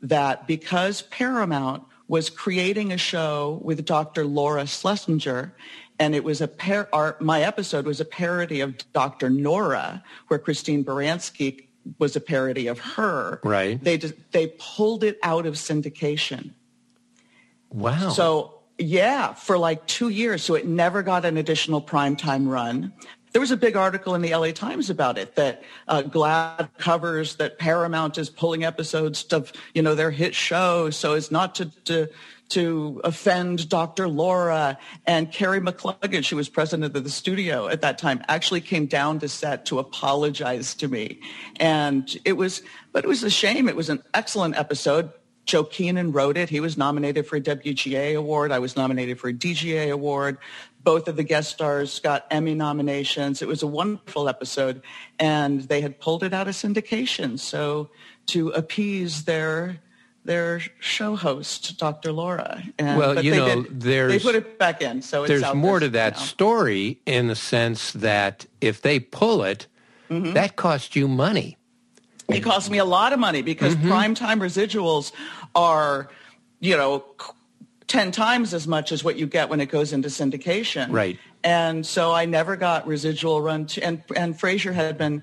that 0.00 0.46
because 0.46 1.02
Paramount 1.02 1.82
was 2.08 2.30
creating 2.30 2.90
a 2.90 2.96
show 2.96 3.60
with 3.62 3.84
Dr. 3.84 4.24
Laura 4.24 4.66
Schlesinger, 4.66 5.54
and 5.98 6.14
it 6.14 6.24
was 6.24 6.40
a 6.40 6.48
par- 6.48 6.88
our, 6.94 7.18
my 7.20 7.42
episode 7.42 7.84
was 7.84 8.00
a 8.00 8.04
parody 8.06 8.60
of 8.62 8.76
Dr. 8.94 9.28
Nora, 9.28 10.02
where 10.28 10.38
Christine 10.38 10.82
Baranski 10.82 11.66
was 11.98 12.16
a 12.16 12.20
parody 12.20 12.66
of 12.66 12.78
her. 12.78 13.40
Right. 13.44 13.82
They 13.84 13.98
just, 13.98 14.14
they 14.32 14.54
pulled 14.58 15.04
it 15.04 15.18
out 15.22 15.44
of 15.44 15.54
syndication. 15.56 16.52
wow. 17.68 18.08
So 18.08 18.61
yeah, 18.78 19.32
for 19.34 19.58
like 19.58 19.86
two 19.86 20.08
years. 20.08 20.42
So 20.42 20.54
it 20.54 20.66
never 20.66 21.02
got 21.02 21.24
an 21.24 21.36
additional 21.36 21.80
primetime 21.80 22.48
run. 22.48 22.92
There 23.32 23.40
was 23.40 23.50
a 23.50 23.56
big 23.56 23.76
article 23.76 24.14
in 24.14 24.20
the 24.20 24.34
LA 24.34 24.50
Times 24.50 24.90
about 24.90 25.16
it 25.16 25.36
that 25.36 25.62
uh, 25.88 26.02
GLAAD 26.02 26.68
covers 26.76 27.36
that 27.36 27.58
Paramount 27.58 28.18
is 28.18 28.28
pulling 28.28 28.62
episodes 28.62 29.24
of, 29.32 29.52
you 29.74 29.80
know, 29.80 29.94
their 29.94 30.10
hit 30.10 30.34
show 30.34 30.90
so 30.90 31.14
as 31.14 31.30
not 31.30 31.54
to, 31.54 31.66
to, 31.84 32.08
to 32.50 33.00
offend 33.04 33.70
Dr. 33.70 34.06
Laura 34.06 34.76
and 35.06 35.32
Kerry 35.32 35.60
McCluggage, 35.60 36.24
she 36.24 36.34
was 36.34 36.50
president 36.50 36.94
of 36.94 37.04
the 37.04 37.10
studio 37.10 37.68
at 37.68 37.80
that 37.80 37.96
time, 37.96 38.22
actually 38.28 38.60
came 38.60 38.84
down 38.84 39.18
to 39.20 39.28
set 39.28 39.64
to 39.66 39.78
apologize 39.78 40.74
to 40.74 40.88
me. 40.88 41.18
And 41.58 42.14
it 42.26 42.34
was, 42.34 42.60
but 42.92 43.02
it 43.04 43.08
was 43.08 43.22
a 43.22 43.30
shame. 43.30 43.66
It 43.66 43.76
was 43.76 43.88
an 43.88 44.02
excellent 44.12 44.58
episode. 44.58 45.10
Joe 45.44 45.64
Keenan 45.64 46.12
wrote 46.12 46.36
it. 46.36 46.48
He 46.48 46.60
was 46.60 46.78
nominated 46.78 47.26
for 47.26 47.36
a 47.36 47.40
WGA 47.40 48.16
award. 48.16 48.52
I 48.52 48.58
was 48.58 48.76
nominated 48.76 49.18
for 49.18 49.28
a 49.28 49.32
DGA 49.32 49.92
award. 49.92 50.38
Both 50.84 51.08
of 51.08 51.16
the 51.16 51.24
guest 51.24 51.50
stars 51.50 52.00
got 52.00 52.26
Emmy 52.30 52.54
nominations. 52.54 53.42
It 53.42 53.48
was 53.48 53.62
a 53.62 53.66
wonderful 53.66 54.28
episode 54.28 54.82
and 55.18 55.62
they 55.62 55.80
had 55.80 56.00
pulled 56.00 56.22
it 56.22 56.32
out 56.32 56.48
of 56.48 56.54
syndication. 56.54 57.38
So 57.38 57.90
to 58.26 58.50
appease 58.50 59.24
their 59.24 59.80
their 60.24 60.60
show 60.78 61.16
host, 61.16 61.78
Dr. 61.78 62.12
Laura. 62.12 62.62
And, 62.78 62.98
well, 62.98 63.22
you 63.22 63.34
know, 63.34 63.62
did, 63.62 63.80
there's 63.80 64.12
they 64.12 64.18
put 64.20 64.36
it 64.36 64.58
back 64.58 64.80
in, 64.80 65.02
so 65.02 65.26
there's 65.26 65.52
more 65.54 65.80
to 65.80 65.88
that 65.90 66.16
story 66.16 67.00
in 67.06 67.26
the 67.26 67.34
sense 67.34 67.92
that 67.92 68.46
if 68.60 68.82
they 68.82 69.00
pull 69.00 69.42
it, 69.42 69.66
mm-hmm. 70.08 70.32
that 70.34 70.54
costs 70.56 70.94
you 70.94 71.08
money. 71.08 71.58
It 72.36 72.42
costs 72.42 72.70
me 72.70 72.78
a 72.78 72.84
lot 72.84 73.12
of 73.12 73.18
money 73.18 73.42
because 73.42 73.74
mm-hmm. 73.74 73.90
primetime 73.90 74.40
residuals 74.40 75.12
are, 75.54 76.08
you 76.60 76.76
know, 76.76 77.04
ten 77.86 78.12
times 78.12 78.54
as 78.54 78.66
much 78.66 78.92
as 78.92 79.04
what 79.04 79.16
you 79.16 79.26
get 79.26 79.48
when 79.48 79.60
it 79.60 79.66
goes 79.66 79.92
into 79.92 80.08
syndication. 80.08 80.88
Right. 80.90 81.18
And 81.44 81.84
so 81.84 82.12
I 82.12 82.24
never 82.24 82.56
got 82.56 82.86
residual 82.86 83.40
run. 83.40 83.66
To, 83.66 83.82
and 83.82 84.02
and 84.16 84.38
Frasier 84.38 84.72
had 84.72 84.98
been. 84.98 85.22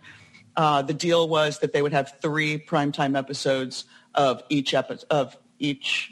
Uh, 0.55 0.81
the 0.81 0.93
deal 0.93 1.29
was 1.29 1.59
that 1.59 1.71
they 1.71 1.81
would 1.81 1.93
have 1.93 2.15
three 2.21 2.57
primetime 2.57 3.17
episodes 3.17 3.85
of 4.13 4.43
each 4.49 4.73
episode 4.73 5.07
of 5.09 5.37
each 5.57 6.11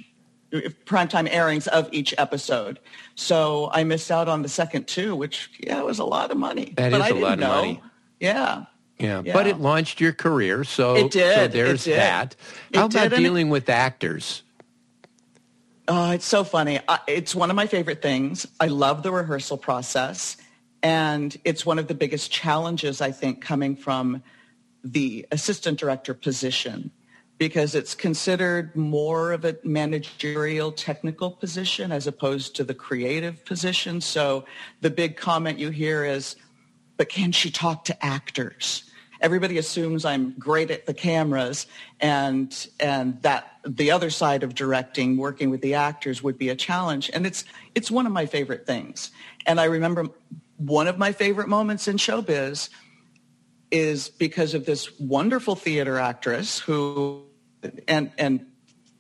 primetime 0.86 1.28
airings 1.30 1.68
of 1.68 1.90
each 1.92 2.14
episode. 2.18 2.80
So 3.16 3.70
I 3.74 3.84
missed 3.84 4.12
out 4.12 4.30
on 4.30 4.44
the 4.44 4.50
second 4.50 4.88
two, 4.88 5.16
which 5.16 5.50
yeah, 5.60 5.80
it 5.80 5.86
was 5.86 6.00
a 6.00 6.06
lot 6.06 6.32
of 6.32 6.38
money. 6.38 6.74
That 6.78 6.92
but 6.92 7.02
is 7.02 7.08
I 7.08 7.10
a 7.10 7.16
lot 7.16 7.34
of 7.34 7.40
know. 7.40 7.48
money. 7.48 7.82
Yeah. 8.20 8.66
Yeah. 9.00 9.22
Yeah, 9.24 9.34
but 9.34 9.48
it 9.48 9.60
launched 9.60 10.00
your 10.02 10.14
career, 10.14 10.64
so 10.64 10.96
it 10.96 11.12
did. 11.12 11.36
So 11.36 11.48
there's 11.48 11.88
it 11.88 11.92
did. 11.92 12.00
that. 12.00 12.36
It 12.72 12.78
How 12.78 12.86
about 12.86 13.10
did, 13.10 13.18
dealing 13.18 13.50
with 13.50 13.70
actors? 13.70 14.44
Oh, 15.88 16.12
it's 16.12 16.26
so 16.26 16.44
funny. 16.44 16.80
I, 16.88 17.00
it's 17.08 17.34
one 17.34 17.50
of 17.50 17.56
my 17.56 17.68
favorite 17.68 18.02
things. 18.02 18.46
I 18.60 18.68
love 18.68 19.04
the 19.04 19.12
rehearsal 19.12 19.58
process, 19.58 20.38
and 20.84 21.36
it's 21.46 21.66
one 21.66 21.80
of 21.80 21.88
the 21.88 21.94
biggest 21.94 22.32
challenges 22.32 23.02
I 23.02 23.12
think 23.12 23.42
coming 23.42 23.76
from 23.76 24.24
the 24.84 25.26
assistant 25.32 25.80
director 25.80 26.14
position 26.14 26.92
because 27.38 27.76
it's 27.76 27.94
considered 27.94 28.76
more 28.76 29.32
of 29.32 29.46
a 29.46 29.58
managerial 29.64 30.72
technical 30.72 31.30
position 31.32 31.92
as 31.92 32.08
opposed 32.08 32.56
to 32.56 32.64
the 32.64 32.74
creative 32.74 33.46
position. 33.46 34.02
So 34.02 34.46
the 34.82 34.90
big 34.90 35.18
comment 35.18 35.60
you 35.60 35.70
hear 35.70 36.04
is, 36.04 36.36
but 36.98 37.10
can 37.10 37.32
she 37.32 37.52
talk 37.52 37.86
to 37.86 38.06
actors? 38.06 38.87
Everybody 39.22 39.58
assumes 39.58 40.06
I'm 40.06 40.36
great 40.38 40.72
at 40.72 40.86
the 40.86 40.94
cameras 40.94 41.68
and 42.00 42.68
and 42.80 43.22
that 43.24 43.52
the 43.66 43.92
other 43.92 44.10
side 44.10 44.44
of 44.44 44.56
directing, 44.56 45.18
working 45.18 45.50
with 45.50 45.62
the 45.62 45.74
actors 45.74 46.24
would 46.24 46.38
be 46.38 46.50
a 46.50 46.56
challenge. 46.56 47.10
And 47.14 47.26
it's 47.26 47.44
it's 47.76 47.92
one 47.92 48.06
of 48.06 48.12
my 48.12 48.26
favorite 48.26 48.66
things. 48.66 49.12
And 49.46 49.60
I 49.60 49.66
remember 49.66 50.08
one 50.58 50.88
of 50.88 50.98
my 50.98 51.12
favorite 51.12 51.48
moments 51.48 51.88
in 51.88 51.98
showbiz 51.98 52.70
is 53.72 54.10
because 54.10 54.54
of 54.54 54.66
this 54.66 54.98
wonderful 55.00 55.56
theater 55.56 55.98
actress 56.00 56.60
who 56.60 57.24
and 57.88 58.12
and 58.18 58.46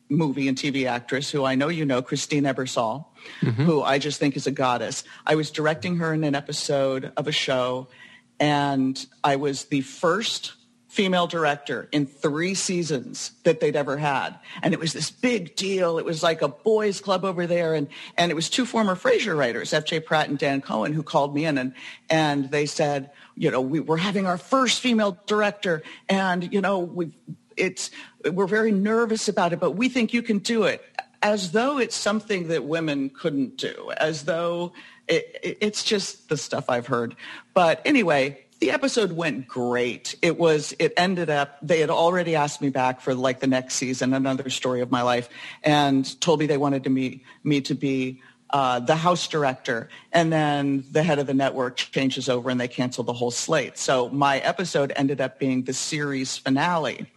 movie 0.09 0.47
and 0.47 0.57
TV 0.57 0.87
actress 0.87 1.29
who 1.29 1.43
I 1.43 1.55
know 1.55 1.67
you 1.67 1.85
know, 1.85 2.01
Christine 2.01 2.43
Ebersole, 2.43 3.05
mm-hmm. 3.41 3.63
who 3.63 3.81
I 3.81 3.99
just 3.99 4.19
think 4.19 4.35
is 4.35 4.47
a 4.47 4.51
goddess. 4.51 5.03
I 5.25 5.35
was 5.35 5.51
directing 5.51 5.97
her 5.97 6.13
in 6.13 6.23
an 6.23 6.35
episode 6.35 7.11
of 7.17 7.27
a 7.27 7.31
show, 7.31 7.89
and 8.39 9.05
I 9.23 9.35
was 9.35 9.65
the 9.65 9.81
first 9.81 10.53
female 10.87 11.27
director 11.27 11.87
in 11.91 12.07
three 12.07 12.55
seasons 12.55 13.31
that 13.43 13.59
they'd 13.59 13.75
ever 13.75 13.97
had. 13.97 14.35
And 14.63 14.73
it 14.73 14.79
was 14.79 14.93
this 14.93 15.11
big 15.11 15.55
deal. 15.55 15.99
It 15.99 16.05
was 16.05 16.23
like 16.23 16.41
a 16.41 16.47
boys 16.47 17.01
club 17.01 17.23
over 17.23 17.45
there. 17.45 17.75
And, 17.75 17.87
and 18.17 18.31
it 18.31 18.33
was 18.33 18.49
two 18.49 18.65
former 18.65 18.95
Frasier 18.95 19.37
writers, 19.37 19.73
F.J. 19.73 19.99
Pratt 19.99 20.27
and 20.27 20.39
Dan 20.39 20.59
Cohen, 20.59 20.93
who 20.93 21.03
called 21.03 21.35
me 21.35 21.45
in 21.45 21.59
and, 21.59 21.73
and 22.09 22.49
they 22.49 22.65
said, 22.65 23.11
you 23.35 23.51
know, 23.51 23.61
we, 23.61 23.79
we're 23.79 23.97
having 23.97 24.25
our 24.25 24.39
first 24.39 24.79
female 24.79 25.19
director 25.27 25.83
and, 26.09 26.51
you 26.51 26.61
know, 26.61 26.79
we 26.79 27.11
it's 27.57 27.91
we're 28.31 28.47
very 28.47 28.71
nervous 28.71 29.27
about 29.27 29.51
it, 29.51 29.59
but 29.59 29.71
we 29.71 29.89
think 29.89 30.13
you 30.13 30.21
can 30.21 30.37
do 30.39 30.63
it. 30.63 30.83
As 31.21 31.51
though 31.51 31.79
it's 31.79 31.95
something 31.95 32.47
that 32.49 32.63
women 32.63 33.09
couldn't 33.09 33.57
do, 33.57 33.91
as 33.97 34.23
though 34.23 34.71
it, 35.07 35.39
it, 35.43 35.57
it's 35.61 35.83
just 35.83 36.29
the 36.29 36.37
stuff 36.37 36.69
I've 36.69 36.87
heard. 36.87 37.15
But 37.53 37.81
anyway, 37.85 38.45
the 38.59 38.71
episode 38.71 39.11
went 39.11 39.47
great. 39.47 40.15
It 40.21 40.37
was, 40.37 40.73
it 40.79 40.93
ended 40.97 41.29
up, 41.29 41.57
they 41.61 41.79
had 41.79 41.89
already 41.89 42.35
asked 42.35 42.61
me 42.61 42.69
back 42.69 43.01
for 43.01 43.13
like 43.13 43.39
the 43.39 43.47
next 43.47 43.75
season, 43.75 44.13
another 44.13 44.49
story 44.49 44.81
of 44.81 44.91
my 44.91 45.03
life, 45.03 45.29
and 45.63 46.19
told 46.21 46.39
me 46.39 46.47
they 46.47 46.57
wanted 46.57 46.83
to 46.85 46.89
me, 46.89 47.23
me 47.43 47.61
to 47.61 47.75
be 47.75 48.21
uh, 48.49 48.79
the 48.79 48.95
house 48.95 49.27
director. 49.27 49.89
And 50.11 50.31
then 50.31 50.85
the 50.91 51.03
head 51.03 51.19
of 51.19 51.27
the 51.27 51.33
network 51.33 51.75
changes 51.75 52.29
over 52.29 52.49
and 52.49 52.59
they 52.59 52.67
cancel 52.67 53.03
the 53.03 53.13
whole 53.13 53.31
slate. 53.31 53.77
So 53.77 54.09
my 54.09 54.39
episode 54.39 54.91
ended 54.95 55.21
up 55.21 55.37
being 55.37 55.63
the 55.63 55.73
series 55.73 56.37
finale. 56.37 57.11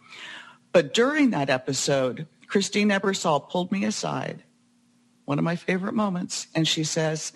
But 0.73 0.93
during 0.93 1.31
that 1.31 1.49
episode, 1.49 2.27
Christine 2.47 2.91
Ebersole 2.91 3.49
pulled 3.49 3.73
me 3.73 3.85
aside, 3.85 4.43
one 5.25 5.39
of 5.39 5.45
my 5.45 5.57
favorite 5.57 5.95
moments, 5.95 6.49
and 6.55 6.67
she 6.67 6.85
says, 6.85 7.33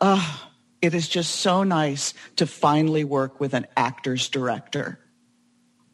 oh, 0.00 0.48
it 0.82 0.94
is 0.94 1.08
just 1.08 1.36
so 1.36 1.62
nice 1.62 2.14
to 2.36 2.46
finally 2.46 3.04
work 3.04 3.40
with 3.40 3.54
an 3.54 3.66
actor's 3.76 4.28
director. 4.28 5.00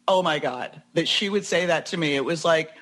Oh 0.09 0.23
my 0.23 0.38
God, 0.38 0.83
that 0.95 1.09
she 1.09 1.29
would 1.29 1.45
say 1.47 1.67
that 1.67 1.87
to 1.87 1.97
me. 1.97 2.17
It 2.17 2.25
was 2.25 2.45
like, 2.45 2.73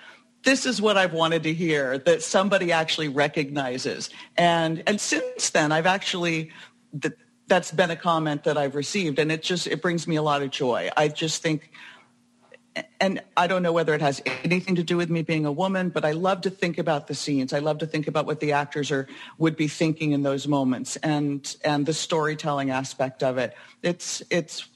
this 0.42 0.64
is 0.64 0.80
what 0.80 0.96
I've 0.96 1.12
wanted 1.12 1.42
to 1.42 1.52
hear, 1.52 1.98
that 1.98 2.22
somebody 2.22 2.72
actually 2.72 3.08
recognizes. 3.08 4.08
And, 4.36 4.82
and 4.86 4.98
since 4.98 5.50
then, 5.50 5.70
I've 5.70 5.86
actually, 5.86 6.50
that, 6.94 7.12
that's 7.46 7.70
been 7.72 7.90
a 7.90 7.96
comment 7.96 8.44
that 8.44 8.56
I've 8.56 8.74
received, 8.74 9.18
and 9.18 9.30
it 9.30 9.42
just, 9.42 9.66
it 9.66 9.82
brings 9.82 10.06
me 10.06 10.16
a 10.16 10.22
lot 10.22 10.40
of 10.40 10.50
joy. 10.50 10.88
I 10.96 11.08
just 11.08 11.42
think 11.42 11.70
and 13.00 13.20
I 13.36 13.46
don't 13.46 13.62
know 13.62 13.72
whether 13.72 13.94
it 13.94 14.00
has 14.00 14.22
anything 14.44 14.76
to 14.76 14.82
do 14.82 14.96
with 14.96 15.10
me 15.10 15.22
being 15.22 15.44
a 15.44 15.52
woman, 15.52 15.88
but 15.88 16.04
I 16.04 16.12
love 16.12 16.42
to 16.42 16.50
think 16.50 16.78
about 16.78 17.08
the 17.08 17.14
scenes. 17.14 17.52
I 17.52 17.58
love 17.58 17.78
to 17.78 17.86
think 17.86 18.06
about 18.06 18.26
what 18.26 18.40
the 18.40 18.52
actors 18.52 18.90
are 18.90 19.08
would 19.38 19.56
be 19.56 19.68
thinking 19.68 20.12
in 20.12 20.22
those 20.22 20.46
moments 20.46 20.96
and 20.96 21.56
and 21.64 21.86
the 21.86 21.92
storytelling 21.92 22.70
aspect 22.70 23.22
of 23.22 23.38
it. 23.38 23.54
It's 23.82 24.22
it's 24.30 24.66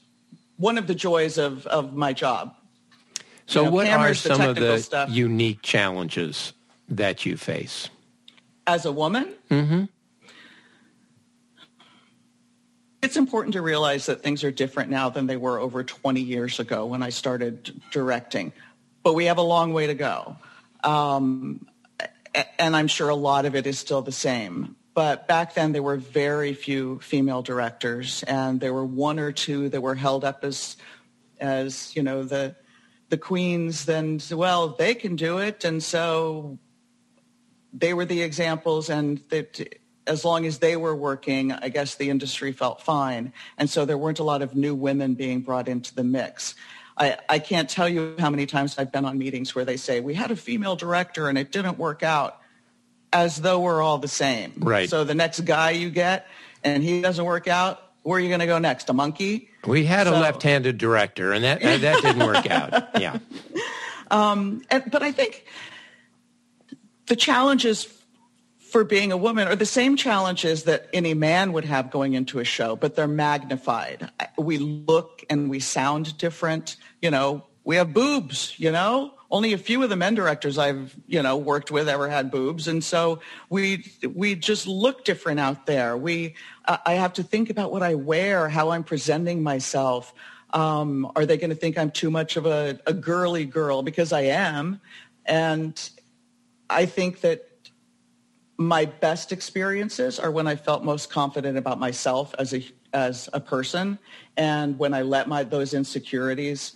one 0.57 0.77
of 0.77 0.87
the 0.87 0.95
joys 0.95 1.37
of 1.37 1.65
of 1.67 1.93
my 1.93 2.13
job. 2.13 2.55
So 3.45 3.59
you 3.59 3.65
know, 3.65 3.71
what 3.71 3.87
are 3.87 4.13
some 4.13 4.41
of 4.41 4.55
the 4.55 4.79
stuff. 4.79 5.09
unique 5.09 5.61
challenges 5.61 6.53
that 6.89 7.25
you 7.25 7.37
face? 7.37 7.89
As 8.67 8.85
a 8.85 8.91
woman? 8.91 9.33
Mm-hmm. 9.49 9.85
It's 13.01 13.17
important 13.17 13.53
to 13.53 13.61
realize 13.61 14.07
that 14.07 14.23
things 14.23 14.43
are 14.43 14.51
different 14.51 14.89
now 14.89 15.09
than 15.09 15.27
they 15.27 15.37
were 15.37 15.59
over 15.59 15.83
20 15.83 16.21
years 16.21 16.59
ago 16.59 16.85
when 16.85 17.03
I 17.03 17.09
started 17.09 17.81
directing, 17.91 18.51
but 19.03 19.13
we 19.13 19.25
have 19.25 19.37
a 19.37 19.43
long 19.43 19.73
way 19.73 19.87
to 19.87 19.93
go. 19.93 20.37
Um, 20.83 21.67
and 22.59 22.75
I'm 22.75 22.87
sure 22.87 23.09
a 23.09 23.15
lot 23.15 23.45
of 23.45 23.55
it 23.55 23.67
is 23.67 23.79
still 23.79 24.01
the 24.01 24.11
same. 24.11 24.75
But 24.93 25.27
back 25.27 25.53
then 25.53 25.73
there 25.73 25.83
were 25.83 25.97
very 25.97 26.53
few 26.53 26.99
female 26.99 27.41
directors 27.41 28.23
and 28.23 28.59
there 28.59 28.73
were 28.73 28.85
one 28.85 29.19
or 29.19 29.31
two 29.31 29.69
that 29.69 29.81
were 29.81 29.95
held 29.95 30.23
up 30.23 30.43
as, 30.43 30.77
as, 31.39 31.93
you 31.95 32.01
know, 32.01 32.23
the, 32.23 32.55
the 33.09 33.17
queens 33.17 33.85
then, 33.85 34.21
well, 34.31 34.69
they 34.69 34.95
can 34.95 35.15
do 35.15 35.39
it. 35.39 35.65
And 35.65 35.83
so 35.83 36.57
they 37.73 37.93
were 37.93 38.05
the 38.05 38.21
examples 38.21 38.89
and 38.89 39.17
that 39.29 39.79
as 40.07 40.23
long 40.23 40.45
as 40.45 40.59
they 40.59 40.75
were 40.77 40.95
working, 40.95 41.51
I 41.51 41.69
guess 41.69 41.95
the 41.95 42.09
industry 42.09 42.51
felt 42.51 42.81
fine. 42.81 43.33
And 43.57 43.69
so 43.69 43.85
there 43.85 43.97
weren't 43.97 44.19
a 44.19 44.23
lot 44.23 44.41
of 44.41 44.55
new 44.55 44.75
women 44.75 45.15
being 45.15 45.41
brought 45.41 45.67
into 45.67 45.93
the 45.95 46.03
mix. 46.03 46.55
I, 46.97 47.17
I 47.27 47.39
can't 47.39 47.69
tell 47.69 47.89
you 47.89 48.15
how 48.19 48.29
many 48.29 48.45
times 48.45 48.77
I've 48.77 48.91
been 48.91 49.05
on 49.05 49.17
meetings 49.17 49.53
where 49.53 49.65
they 49.65 49.77
say, 49.77 49.99
we 49.99 50.13
had 50.13 50.31
a 50.31 50.35
female 50.35 50.75
director 50.75 51.27
and 51.27 51.37
it 51.37 51.51
didn't 51.51 51.77
work 51.77 52.03
out 52.03 52.39
as 53.11 53.37
though 53.37 53.59
we're 53.59 53.81
all 53.81 53.97
the 53.97 54.07
same. 54.07 54.53
Right. 54.57 54.89
So 54.89 55.03
the 55.03 55.15
next 55.15 55.41
guy 55.41 55.71
you 55.71 55.89
get 55.89 56.27
and 56.63 56.83
he 56.83 57.01
doesn't 57.01 57.25
work 57.25 57.47
out, 57.47 57.81
where 58.03 58.17
are 58.17 58.21
you 58.21 58.27
going 58.27 58.39
to 58.39 58.45
go 58.45 58.59
next? 58.59 58.89
A 58.89 58.93
monkey? 58.93 59.49
We 59.65 59.85
had 59.85 60.07
so, 60.07 60.15
a 60.15 60.19
left-handed 60.19 60.77
director 60.77 61.33
and 61.33 61.43
that, 61.43 61.61
that 61.61 62.01
didn't 62.01 62.25
work 62.25 62.49
out. 62.49 62.89
Yeah. 63.01 63.17
Um, 64.11 64.61
and, 64.69 64.83
but 64.91 65.01
I 65.01 65.11
think 65.11 65.45
the 67.07 67.15
challenge 67.15 67.65
is 67.65 67.91
for 68.75 68.83
being 68.83 69.13
a 69.13 69.15
woman 69.15 69.47
are 69.47 69.55
the 69.55 69.65
same 69.65 69.95
challenges 69.95 70.63
that 70.63 70.89
any 70.91 71.13
man 71.13 71.53
would 71.53 71.63
have 71.63 71.89
going 71.89 72.11
into 72.11 72.39
a 72.39 72.43
show, 72.43 72.75
but 72.75 72.93
they're 72.93 73.07
magnified. 73.07 74.11
We 74.37 74.57
look 74.57 75.23
and 75.29 75.49
we 75.49 75.61
sound 75.61 76.17
different. 76.17 76.75
You 77.01 77.09
know, 77.09 77.45
we 77.63 77.77
have 77.77 77.93
boobs, 77.93 78.53
you 78.59 78.73
know, 78.73 79.13
only 79.31 79.53
a 79.53 79.57
few 79.57 79.81
of 79.81 79.89
the 79.89 79.95
men 79.95 80.13
directors 80.13 80.57
I've, 80.57 80.93
you 81.07 81.23
know, 81.23 81.37
worked 81.37 81.71
with 81.71 81.87
ever 81.87 82.09
had 82.09 82.29
boobs. 82.29 82.67
And 82.67 82.83
so 82.83 83.21
we, 83.49 83.93
we 84.13 84.35
just 84.35 84.67
look 84.67 85.05
different 85.05 85.39
out 85.39 85.67
there. 85.67 85.95
We, 85.95 86.35
I 86.65 86.95
have 86.95 87.13
to 87.13 87.23
think 87.23 87.49
about 87.49 87.71
what 87.71 87.81
I 87.81 87.95
wear, 87.95 88.49
how 88.49 88.71
I'm 88.71 88.83
presenting 88.83 89.41
myself. 89.41 90.13
Um, 90.49 91.09
are 91.15 91.25
they 91.25 91.37
going 91.37 91.49
to 91.49 91.55
think 91.55 91.77
I'm 91.77 91.91
too 91.91 92.11
much 92.11 92.35
of 92.35 92.45
a, 92.45 92.77
a 92.85 92.91
girly 92.91 93.45
girl? 93.45 93.83
Because 93.83 94.11
I 94.11 94.23
am. 94.23 94.81
And 95.25 95.81
I 96.69 96.85
think 96.87 97.21
that 97.21 97.54
my 98.57 98.85
best 98.85 99.31
experiences 99.31 100.19
are 100.19 100.31
when 100.31 100.47
I 100.47 100.55
felt 100.55 100.83
most 100.83 101.09
confident 101.09 101.57
about 101.57 101.79
myself 101.79 102.33
as 102.39 102.53
a 102.53 102.65
as 102.93 103.27
a 103.33 103.41
person, 103.41 103.99
and 104.37 104.79
when 104.79 104.93
I 104.93 105.01
let 105.01 105.27
my 105.27 105.43
those 105.43 105.73
insecurities 105.73 106.73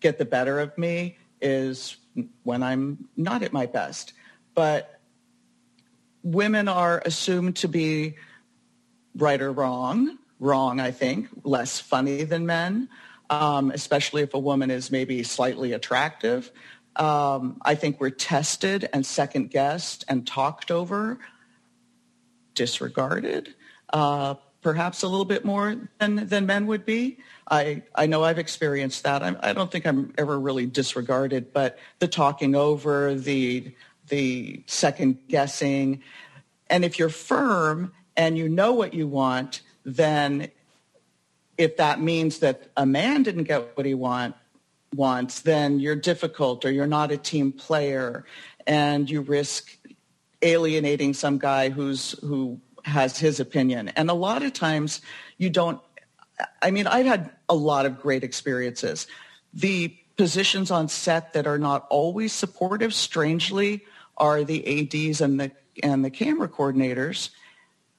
get 0.00 0.18
the 0.18 0.24
better 0.24 0.60
of 0.60 0.76
me 0.78 1.18
is 1.40 1.96
when 2.42 2.62
I'm 2.62 3.08
not 3.16 3.42
at 3.42 3.52
my 3.52 3.66
best. 3.66 4.14
But 4.54 5.00
women 6.22 6.68
are 6.68 7.02
assumed 7.04 7.56
to 7.56 7.68
be 7.68 8.16
right 9.16 9.40
or 9.40 9.52
wrong. 9.52 10.18
Wrong, 10.40 10.80
I 10.80 10.90
think, 10.90 11.28
less 11.44 11.78
funny 11.78 12.24
than 12.24 12.44
men, 12.44 12.88
um, 13.30 13.70
especially 13.70 14.22
if 14.22 14.34
a 14.34 14.38
woman 14.38 14.70
is 14.70 14.90
maybe 14.90 15.22
slightly 15.22 15.72
attractive. 15.72 16.50
Um, 16.96 17.60
I 17.62 17.74
think 17.74 18.00
we're 18.00 18.10
tested 18.10 18.88
and 18.92 19.04
second 19.04 19.50
guessed 19.50 20.04
and 20.08 20.26
talked 20.26 20.70
over, 20.70 21.18
disregarded, 22.54 23.54
uh, 23.92 24.34
perhaps 24.62 25.02
a 25.02 25.08
little 25.08 25.24
bit 25.24 25.44
more 25.44 25.76
than, 25.98 26.26
than 26.26 26.46
men 26.46 26.66
would 26.66 26.86
be. 26.86 27.18
I, 27.50 27.82
I 27.94 28.06
know 28.06 28.24
I've 28.24 28.38
experienced 28.38 29.02
that. 29.04 29.22
I'm, 29.22 29.36
I 29.40 29.52
do 29.52 29.58
not 29.58 29.72
think 29.72 29.86
I'm 29.86 30.14
ever 30.16 30.38
really 30.38 30.66
disregarded, 30.66 31.52
but 31.52 31.78
the 31.98 32.08
talking 32.08 32.54
over, 32.54 33.14
the, 33.14 33.74
the 34.08 34.62
second 34.66 35.18
guessing. 35.28 36.02
And 36.70 36.84
if 36.84 36.98
you're 36.98 37.10
firm 37.10 37.92
and 38.16 38.38
you 38.38 38.48
know 38.48 38.72
what 38.72 38.94
you 38.94 39.06
want, 39.06 39.60
then 39.84 40.48
if 41.58 41.76
that 41.76 42.00
means 42.00 42.38
that 42.38 42.70
a 42.76 42.86
man 42.86 43.22
didn't 43.22 43.44
get 43.44 43.76
what 43.76 43.84
he 43.84 43.94
want, 43.94 44.34
wants, 44.96 45.40
then 45.40 45.80
you're 45.80 45.96
difficult 45.96 46.64
or 46.64 46.70
you're 46.70 46.86
not 46.86 47.10
a 47.10 47.16
team 47.16 47.52
player 47.52 48.24
and 48.66 49.08
you 49.10 49.20
risk 49.20 49.76
alienating 50.42 51.14
some 51.14 51.38
guy 51.38 51.70
who's 51.70 52.12
who 52.20 52.60
has 52.84 53.18
his 53.18 53.40
opinion. 53.40 53.88
And 53.88 54.10
a 54.10 54.14
lot 54.14 54.42
of 54.42 54.52
times 54.52 55.00
you 55.38 55.50
don't 55.50 55.80
I 56.62 56.70
mean, 56.70 56.86
I've 56.86 57.06
had 57.06 57.30
a 57.48 57.54
lot 57.54 57.86
of 57.86 58.00
great 58.00 58.24
experiences. 58.24 59.06
The 59.52 59.96
positions 60.16 60.70
on 60.70 60.88
set 60.88 61.32
that 61.32 61.46
are 61.46 61.58
not 61.58 61.86
always 61.90 62.32
supportive, 62.32 62.94
strangely, 62.94 63.84
are 64.16 64.44
the 64.44 64.82
ADs 64.82 65.20
and 65.20 65.40
the 65.40 65.52
and 65.82 66.04
the 66.04 66.10
camera 66.10 66.48
coordinators 66.48 67.30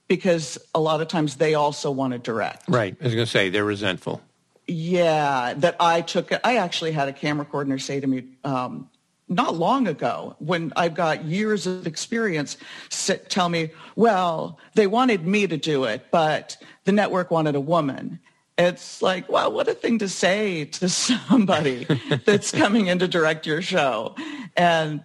because 0.08 0.58
a 0.74 0.80
lot 0.80 1.02
of 1.02 1.08
times 1.08 1.36
they 1.36 1.56
also 1.56 1.92
want 1.92 2.14
to 2.14 2.20
direct. 2.20 2.64
Right. 2.70 2.96
I 3.02 3.04
was 3.04 3.14
going 3.14 3.26
to 3.26 3.32
say 3.32 3.50
they're 3.50 3.66
resentful. 3.66 4.22
Yeah, 4.68 5.54
that 5.58 5.76
I 5.80 6.02
took. 6.02 6.32
I 6.44 6.58
actually 6.58 6.92
had 6.92 7.08
a 7.08 7.14
camera 7.14 7.46
coordinator 7.46 7.80
say 7.80 8.00
to 8.00 8.08
me 8.08 8.26
um, 8.44 8.90
not 9.28 9.56
long 9.56 9.88
ago, 9.88 10.36
when 10.40 10.74
I've 10.76 10.94
got 10.94 11.26
years 11.26 11.68
of 11.68 11.86
experience, 11.86 12.58
sit, 12.90 13.30
tell 13.30 13.50
me, 13.50 13.72
"Well, 13.96 14.60
they 14.74 14.88
wanted 14.88 15.26
me 15.28 15.46
to 15.48 15.58
do 15.58 15.84
it, 15.84 16.08
but 16.12 16.58
the 16.86 16.92
network 16.92 17.30
wanted 17.30 17.56
a 17.56 17.60
woman." 17.60 18.20
It's 18.58 19.02
like, 19.02 19.28
wow, 19.28 19.50
what 19.50 19.68
a 19.68 19.74
thing 19.74 20.00
to 20.00 20.08
say 20.08 20.66
to 20.66 20.90
somebody 20.90 21.86
that's 22.26 22.52
coming 22.52 22.88
in 22.88 23.00
to 23.00 23.08
direct 23.08 23.46
your 23.46 23.62
show, 23.62 24.16
and 24.58 25.02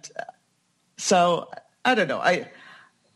so 0.97 1.49
I 1.85 1.93
don't 1.93 2.07
know. 2.07 2.19
I 2.19 2.49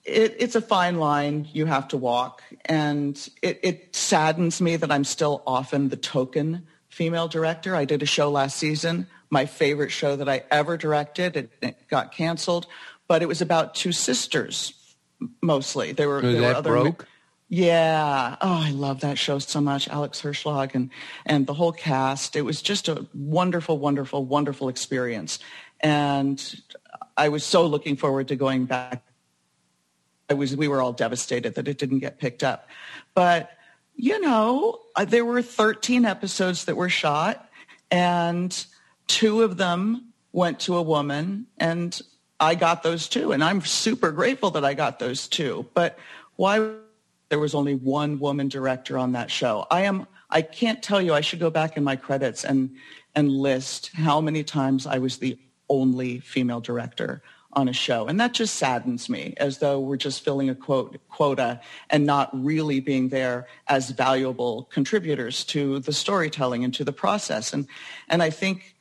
it, 0.05 0.35
it's 0.37 0.55
a 0.55 0.61
fine 0.61 0.97
line 0.97 1.47
you 1.51 1.65
have 1.65 1.87
to 1.89 1.97
walk. 1.97 2.43
And 2.65 3.17
it, 3.41 3.59
it 3.63 3.95
saddens 3.95 4.61
me 4.61 4.75
that 4.77 4.91
I'm 4.91 5.03
still 5.03 5.43
often 5.45 5.89
the 5.89 5.97
token 5.97 6.67
female 6.89 7.27
director. 7.27 7.75
I 7.75 7.85
did 7.85 8.03
a 8.03 8.05
show 8.05 8.29
last 8.29 8.57
season, 8.57 9.07
my 9.29 9.45
favorite 9.45 9.91
show 9.91 10.15
that 10.15 10.29
I 10.29 10.43
ever 10.51 10.77
directed. 10.77 11.35
It, 11.35 11.51
it 11.61 11.87
got 11.89 12.13
canceled, 12.13 12.67
but 13.07 13.21
it 13.21 13.27
was 13.27 13.41
about 13.41 13.75
two 13.75 13.91
sisters 13.91 14.73
mostly. 15.41 15.91
There 15.91 16.07
were, 16.07 16.21
there 16.21 16.41
were 16.41 16.55
other 16.55 16.69
broke? 16.69 17.07
Yeah. 17.47 18.35
Oh, 18.41 18.63
I 18.65 18.71
love 18.71 19.01
that 19.01 19.17
show 19.17 19.39
so 19.39 19.61
much. 19.61 19.87
Alex 19.87 20.21
Herschlag 20.21 20.73
and, 20.73 20.89
and 21.25 21.45
the 21.45 21.53
whole 21.53 21.71
cast. 21.71 22.35
It 22.35 22.41
was 22.41 22.61
just 22.61 22.87
a 22.87 23.05
wonderful, 23.13 23.77
wonderful, 23.77 24.25
wonderful 24.25 24.67
experience. 24.69 25.39
And 25.79 26.61
I 27.17 27.29
was 27.29 27.43
so 27.43 27.65
looking 27.65 27.97
forward 27.97 28.27
to 28.29 28.35
going 28.35 28.65
back 28.65 29.03
I 30.29 30.33
was, 30.33 30.55
we 30.55 30.67
were 30.67 30.81
all 30.81 30.93
devastated 30.93 31.55
that 31.55 31.67
it 31.67 31.77
didn't 31.77 31.99
get 31.99 32.19
picked 32.19 32.43
up. 32.43 32.67
But, 33.13 33.51
you 33.95 34.19
know, 34.19 34.79
uh, 34.95 35.05
there 35.05 35.25
were 35.25 35.41
13 35.41 36.05
episodes 36.05 36.65
that 36.65 36.75
were 36.75 36.89
shot 36.89 37.49
and 37.91 38.65
two 39.07 39.43
of 39.43 39.57
them 39.57 40.13
went 40.31 40.59
to 40.61 40.75
a 40.75 40.81
woman 40.81 41.47
and 41.57 42.01
I 42.39 42.55
got 42.55 42.83
those 42.83 43.07
two. 43.07 43.31
And 43.31 43.43
I'm 43.43 43.61
super 43.61 44.11
grateful 44.11 44.51
that 44.51 44.65
I 44.65 44.73
got 44.73 44.99
those 44.99 45.27
two. 45.27 45.65
But 45.73 45.97
why 46.35 46.71
there 47.29 47.39
was 47.39 47.55
only 47.55 47.75
one 47.75 48.19
woman 48.19 48.49
director 48.49 48.97
on 48.97 49.13
that 49.13 49.31
show? 49.31 49.65
I 49.71 49.81
am, 49.83 50.07
I 50.29 50.41
can't 50.41 50.83
tell 50.83 51.01
you, 51.01 51.13
I 51.13 51.21
should 51.21 51.39
go 51.39 51.49
back 51.49 51.77
in 51.77 51.83
my 51.83 51.95
credits 51.95 52.43
and, 52.43 52.75
and 53.13 53.29
list 53.29 53.91
how 53.93 54.19
many 54.19 54.43
times 54.43 54.85
I 54.85 54.97
was 54.97 55.17
the 55.17 55.37
only 55.69 56.19
female 56.19 56.59
director 56.59 57.21
on 57.55 57.69
a 57.69 57.73
show. 57.73 58.07
And 58.07 58.19
that 58.19 58.33
just 58.33 58.55
saddens 58.55 59.09
me 59.09 59.33
as 59.37 59.59
though 59.59 59.79
we're 59.79 59.97
just 59.97 60.23
filling 60.23 60.49
a 60.49 60.55
quote, 60.55 60.99
quota 61.09 61.61
and 61.89 62.05
not 62.05 62.29
really 62.33 62.79
being 62.79 63.09
there 63.09 63.47
as 63.67 63.91
valuable 63.91 64.63
contributors 64.65 65.43
to 65.45 65.79
the 65.79 65.93
storytelling 65.93 66.63
and 66.63 66.73
to 66.73 66.83
the 66.83 66.91
process. 66.91 67.53
And, 67.53 67.67
and 68.09 68.21
I 68.21 68.29
think 68.29 68.75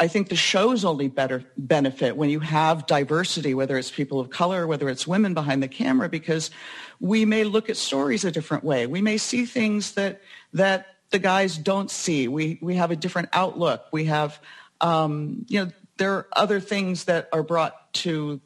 I 0.00 0.08
think 0.08 0.28
the 0.28 0.36
shows 0.36 0.84
only 0.84 1.06
better 1.06 1.44
benefit 1.56 2.16
when 2.16 2.28
you 2.28 2.40
have 2.40 2.86
diversity, 2.86 3.54
whether 3.54 3.78
it's 3.78 3.92
people 3.92 4.18
of 4.18 4.28
color, 4.28 4.66
whether 4.66 4.88
it's 4.88 5.06
women 5.06 5.34
behind 5.34 5.62
the 5.62 5.68
camera, 5.68 6.08
because 6.08 6.50
we 6.98 7.24
may 7.24 7.44
look 7.44 7.70
at 7.70 7.76
stories 7.76 8.24
a 8.24 8.32
different 8.32 8.64
way. 8.64 8.88
We 8.88 9.02
may 9.02 9.18
see 9.18 9.46
things 9.46 9.92
that 9.92 10.20
that 10.52 10.96
the 11.10 11.20
guys 11.20 11.56
don't 11.56 11.92
see. 11.92 12.26
We 12.26 12.58
we 12.60 12.74
have 12.74 12.90
a 12.90 12.96
different 12.96 13.28
outlook. 13.32 13.86
We 13.92 14.06
have 14.06 14.40
um, 14.80 15.46
you 15.48 15.64
know 15.64 15.70
there 15.96 16.12
are 16.14 16.26
other 16.32 16.58
things 16.58 17.04
that 17.04 17.28
are 17.32 17.44
brought 17.44 17.76
to 17.94 18.40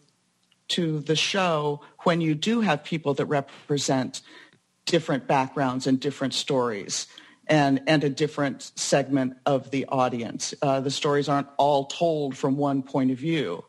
to 0.68 1.00
the 1.00 1.16
show 1.16 1.80
when 2.00 2.20
you 2.20 2.34
do 2.34 2.60
have 2.60 2.84
people 2.84 3.14
that 3.14 3.26
represent 3.26 4.20
different 4.84 5.26
backgrounds 5.26 5.86
and 5.86 5.98
different 5.98 6.34
stories 6.34 7.06
and, 7.46 7.80
and 7.86 8.04
a 8.04 8.10
different 8.10 8.70
segment 8.76 9.36
of 9.46 9.70
the 9.70 9.86
audience. 9.86 10.54
Uh, 10.60 10.80
the 10.80 10.90
stories 10.90 11.28
aren't 11.28 11.48
all 11.56 11.86
told 11.86 12.36
from 12.36 12.56
one 12.56 12.82
point 12.82 13.10
of 13.10 13.18
view. 13.18 13.64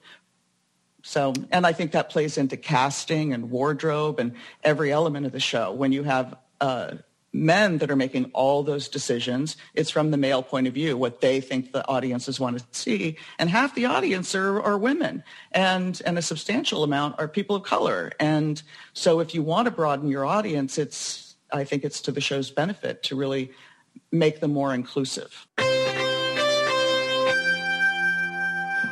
So, 1.02 1.34
and 1.52 1.66
I 1.66 1.72
think 1.72 1.94
that 1.94 2.10
plays 2.10 2.38
into 2.38 2.58
casting 2.58 3.34
and 3.34 3.50
wardrobe 3.50 4.20
and 4.20 4.34
every 4.64 4.92
element 4.92 5.26
of 5.26 5.32
the 5.32 5.40
show. 5.40 5.72
When 5.72 5.94
you 5.94 6.04
have 6.04 6.36
uh, 6.60 6.96
men 7.32 7.78
that 7.78 7.92
are 7.92 7.96
making 7.96 8.32
all 8.34 8.64
those 8.64 8.88
decisions. 8.88 9.56
It's 9.74 9.90
from 9.90 10.12
the 10.12 10.18
male 10.18 10.42
point 10.42 10.68
of 10.68 10.74
view, 10.74 10.98
what 10.98 11.22
they 11.22 11.42
think 11.42 11.72
the 11.72 11.88
audiences 11.88 12.40
want 12.40 12.58
to 12.58 12.66
see. 12.72 13.18
And 13.38 13.50
half 13.50 13.76
the 13.76 13.86
audience 13.86 14.34
are, 14.36 14.62
are 14.62 14.78
women 14.78 15.24
and, 15.52 16.02
and 16.06 16.18
a 16.18 16.22
substantial 16.22 16.84
amount 16.84 17.20
are 17.20 17.28
people 17.28 17.56
of 17.56 17.64
color. 17.64 18.12
And 18.20 18.62
so 18.94 19.20
if 19.20 19.36
you 19.36 19.44
want 19.44 19.66
to 19.66 19.72
broaden 19.72 20.10
your 20.10 20.26
audience, 20.26 20.78
it's, 20.78 21.36
I 21.52 21.64
think 21.64 21.84
it's 21.84 22.02
to 22.02 22.12
the 22.12 22.22
show's 22.22 22.50
benefit 22.50 23.04
to 23.04 23.16
really 23.16 23.52
make 24.12 24.40
them 24.40 24.54
more 24.54 24.74
inclusive. 24.74 25.48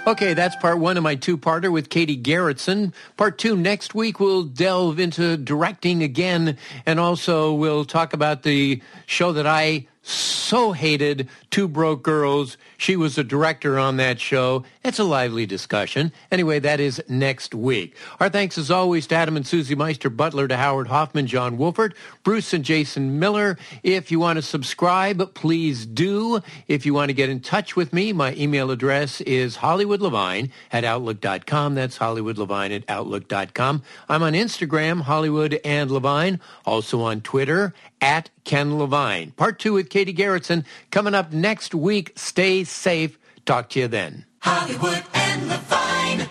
Okay, 0.07 0.33
that's 0.33 0.55
part 0.55 0.79
one 0.79 0.95
of 0.95 1.03
my 1.03 1.15
two-parter 1.15 1.69
with 1.69 1.89
Katy 1.89 2.17
Garretson. 2.17 2.93
Part 3.17 3.37
two 3.37 3.57
next 3.57 3.93
week, 3.93 4.21
we'll 4.21 4.43
delve 4.43 5.01
into 5.01 5.35
directing 5.35 6.01
again, 6.01 6.57
and 6.85 6.97
also 6.97 7.53
we'll 7.53 7.83
talk 7.83 8.13
about 8.13 8.43
the 8.43 8.81
show 9.05 9.33
that 9.33 9.45
I 9.45 9.85
so 10.03 10.71
hated 10.71 11.27
Two 11.49 11.67
Broke 11.67 12.03
Girls. 12.03 12.57
She 12.77 12.95
was 12.95 13.17
a 13.17 13.23
director 13.23 13.79
on 13.79 13.97
that 13.97 14.19
show. 14.19 14.63
It's 14.83 14.99
a 14.99 15.03
lively 15.03 15.45
discussion. 15.45 16.11
Anyway, 16.31 16.59
that 16.59 16.79
is 16.79 17.01
next 17.07 17.55
week. 17.55 17.95
Our 18.19 18.29
thanks 18.29 18.57
as 18.57 18.69
always 18.69 19.07
to 19.07 19.15
Adam 19.15 19.37
and 19.37 19.47
Susie 19.47 19.75
Meister 19.75 20.09
Butler, 20.09 20.47
to 20.47 20.57
Howard 20.57 20.87
Hoffman, 20.87 21.27
John 21.27 21.57
Wolford, 21.57 21.95
Bruce 22.23 22.53
and 22.53 22.63
Jason 22.63 23.19
Miller. 23.19 23.57
If 23.81 24.11
you 24.11 24.19
want 24.19 24.37
to 24.37 24.41
subscribe, 24.41 25.33
please 25.33 25.85
do. 25.85 26.41
If 26.67 26.85
you 26.85 26.93
want 26.93 27.09
to 27.09 27.13
get 27.13 27.29
in 27.29 27.39
touch 27.39 27.75
with 27.75 27.93
me, 27.93 28.13
my 28.13 28.33
email 28.35 28.69
address 28.69 29.21
is 29.21 29.57
hollywoodlevine 29.57 30.51
at 30.71 30.83
outlook.com. 30.83 31.75
That's 31.75 31.97
hollywoodlevine 31.97 32.75
at 32.75 32.83
outlook.com. 32.89 33.83
I'm 34.09 34.23
on 34.23 34.33
Instagram, 34.33 35.01
Hollywood 35.01 35.59
and 35.63 35.89
Levine, 35.89 36.39
also 36.65 37.01
on 37.01 37.21
Twitter 37.21 37.73
at 38.01 38.29
Ken 38.43 38.77
Levine. 38.77 39.31
Part 39.31 39.59
two 39.59 39.73
with 39.73 39.89
Katy 39.89 40.13
Garretson 40.13 40.65
coming 40.91 41.15
up 41.15 41.33
next 41.33 41.46
week. 41.73 42.11
Stay 42.15 42.63
safe. 42.63 43.17
Talk 43.45 43.69
to 43.69 43.79
you 43.79 43.87
then. 43.87 44.25
Hollywood 44.39 45.03
and 45.13 45.47
Levine. 45.47 46.29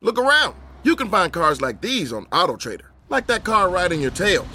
Look 0.00 0.18
around. 0.18 0.54
You 0.82 0.96
can 0.96 1.08
find 1.08 1.32
cars 1.32 1.60
like 1.60 1.80
these 1.80 2.12
on 2.12 2.26
AutoTrader, 2.26 2.86
like 3.08 3.26
that 3.28 3.44
car 3.44 3.68
riding 3.68 4.00
your 4.00 4.10
tail. 4.10 4.46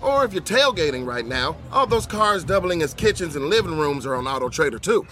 Or 0.00 0.24
if 0.24 0.32
you're 0.32 0.42
tailgating 0.42 1.06
right 1.06 1.26
now, 1.26 1.56
all 1.72 1.86
those 1.86 2.06
cars 2.06 2.44
doubling 2.44 2.82
as 2.82 2.94
kitchens 2.94 3.36
and 3.36 3.46
living 3.46 3.78
rooms 3.78 4.06
are 4.06 4.14
on 4.14 4.24
AutoTrader 4.24 4.80
too. 4.80 5.06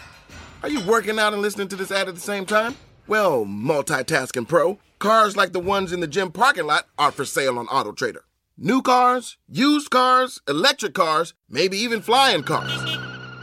Are 0.62 0.68
you 0.68 0.80
working 0.86 1.18
out 1.18 1.32
and 1.32 1.42
listening 1.42 1.68
to 1.68 1.76
this 1.76 1.90
ad 1.90 2.08
at 2.08 2.14
the 2.14 2.20
same 2.20 2.46
time? 2.46 2.76
Well, 3.06 3.44
multitasking 3.44 4.48
pro, 4.48 4.78
cars 4.98 5.36
like 5.36 5.52
the 5.52 5.60
ones 5.60 5.92
in 5.92 6.00
the 6.00 6.06
gym 6.06 6.30
parking 6.32 6.66
lot 6.66 6.86
are 6.98 7.12
for 7.12 7.24
sale 7.24 7.58
on 7.58 7.66
AutoTrader. 7.66 8.22
New 8.56 8.80
cars, 8.82 9.38
used 9.48 9.90
cars, 9.90 10.40
electric 10.46 10.94
cars, 10.94 11.34
maybe 11.48 11.76
even 11.78 12.00
flying 12.00 12.42
cars. 12.42 13.11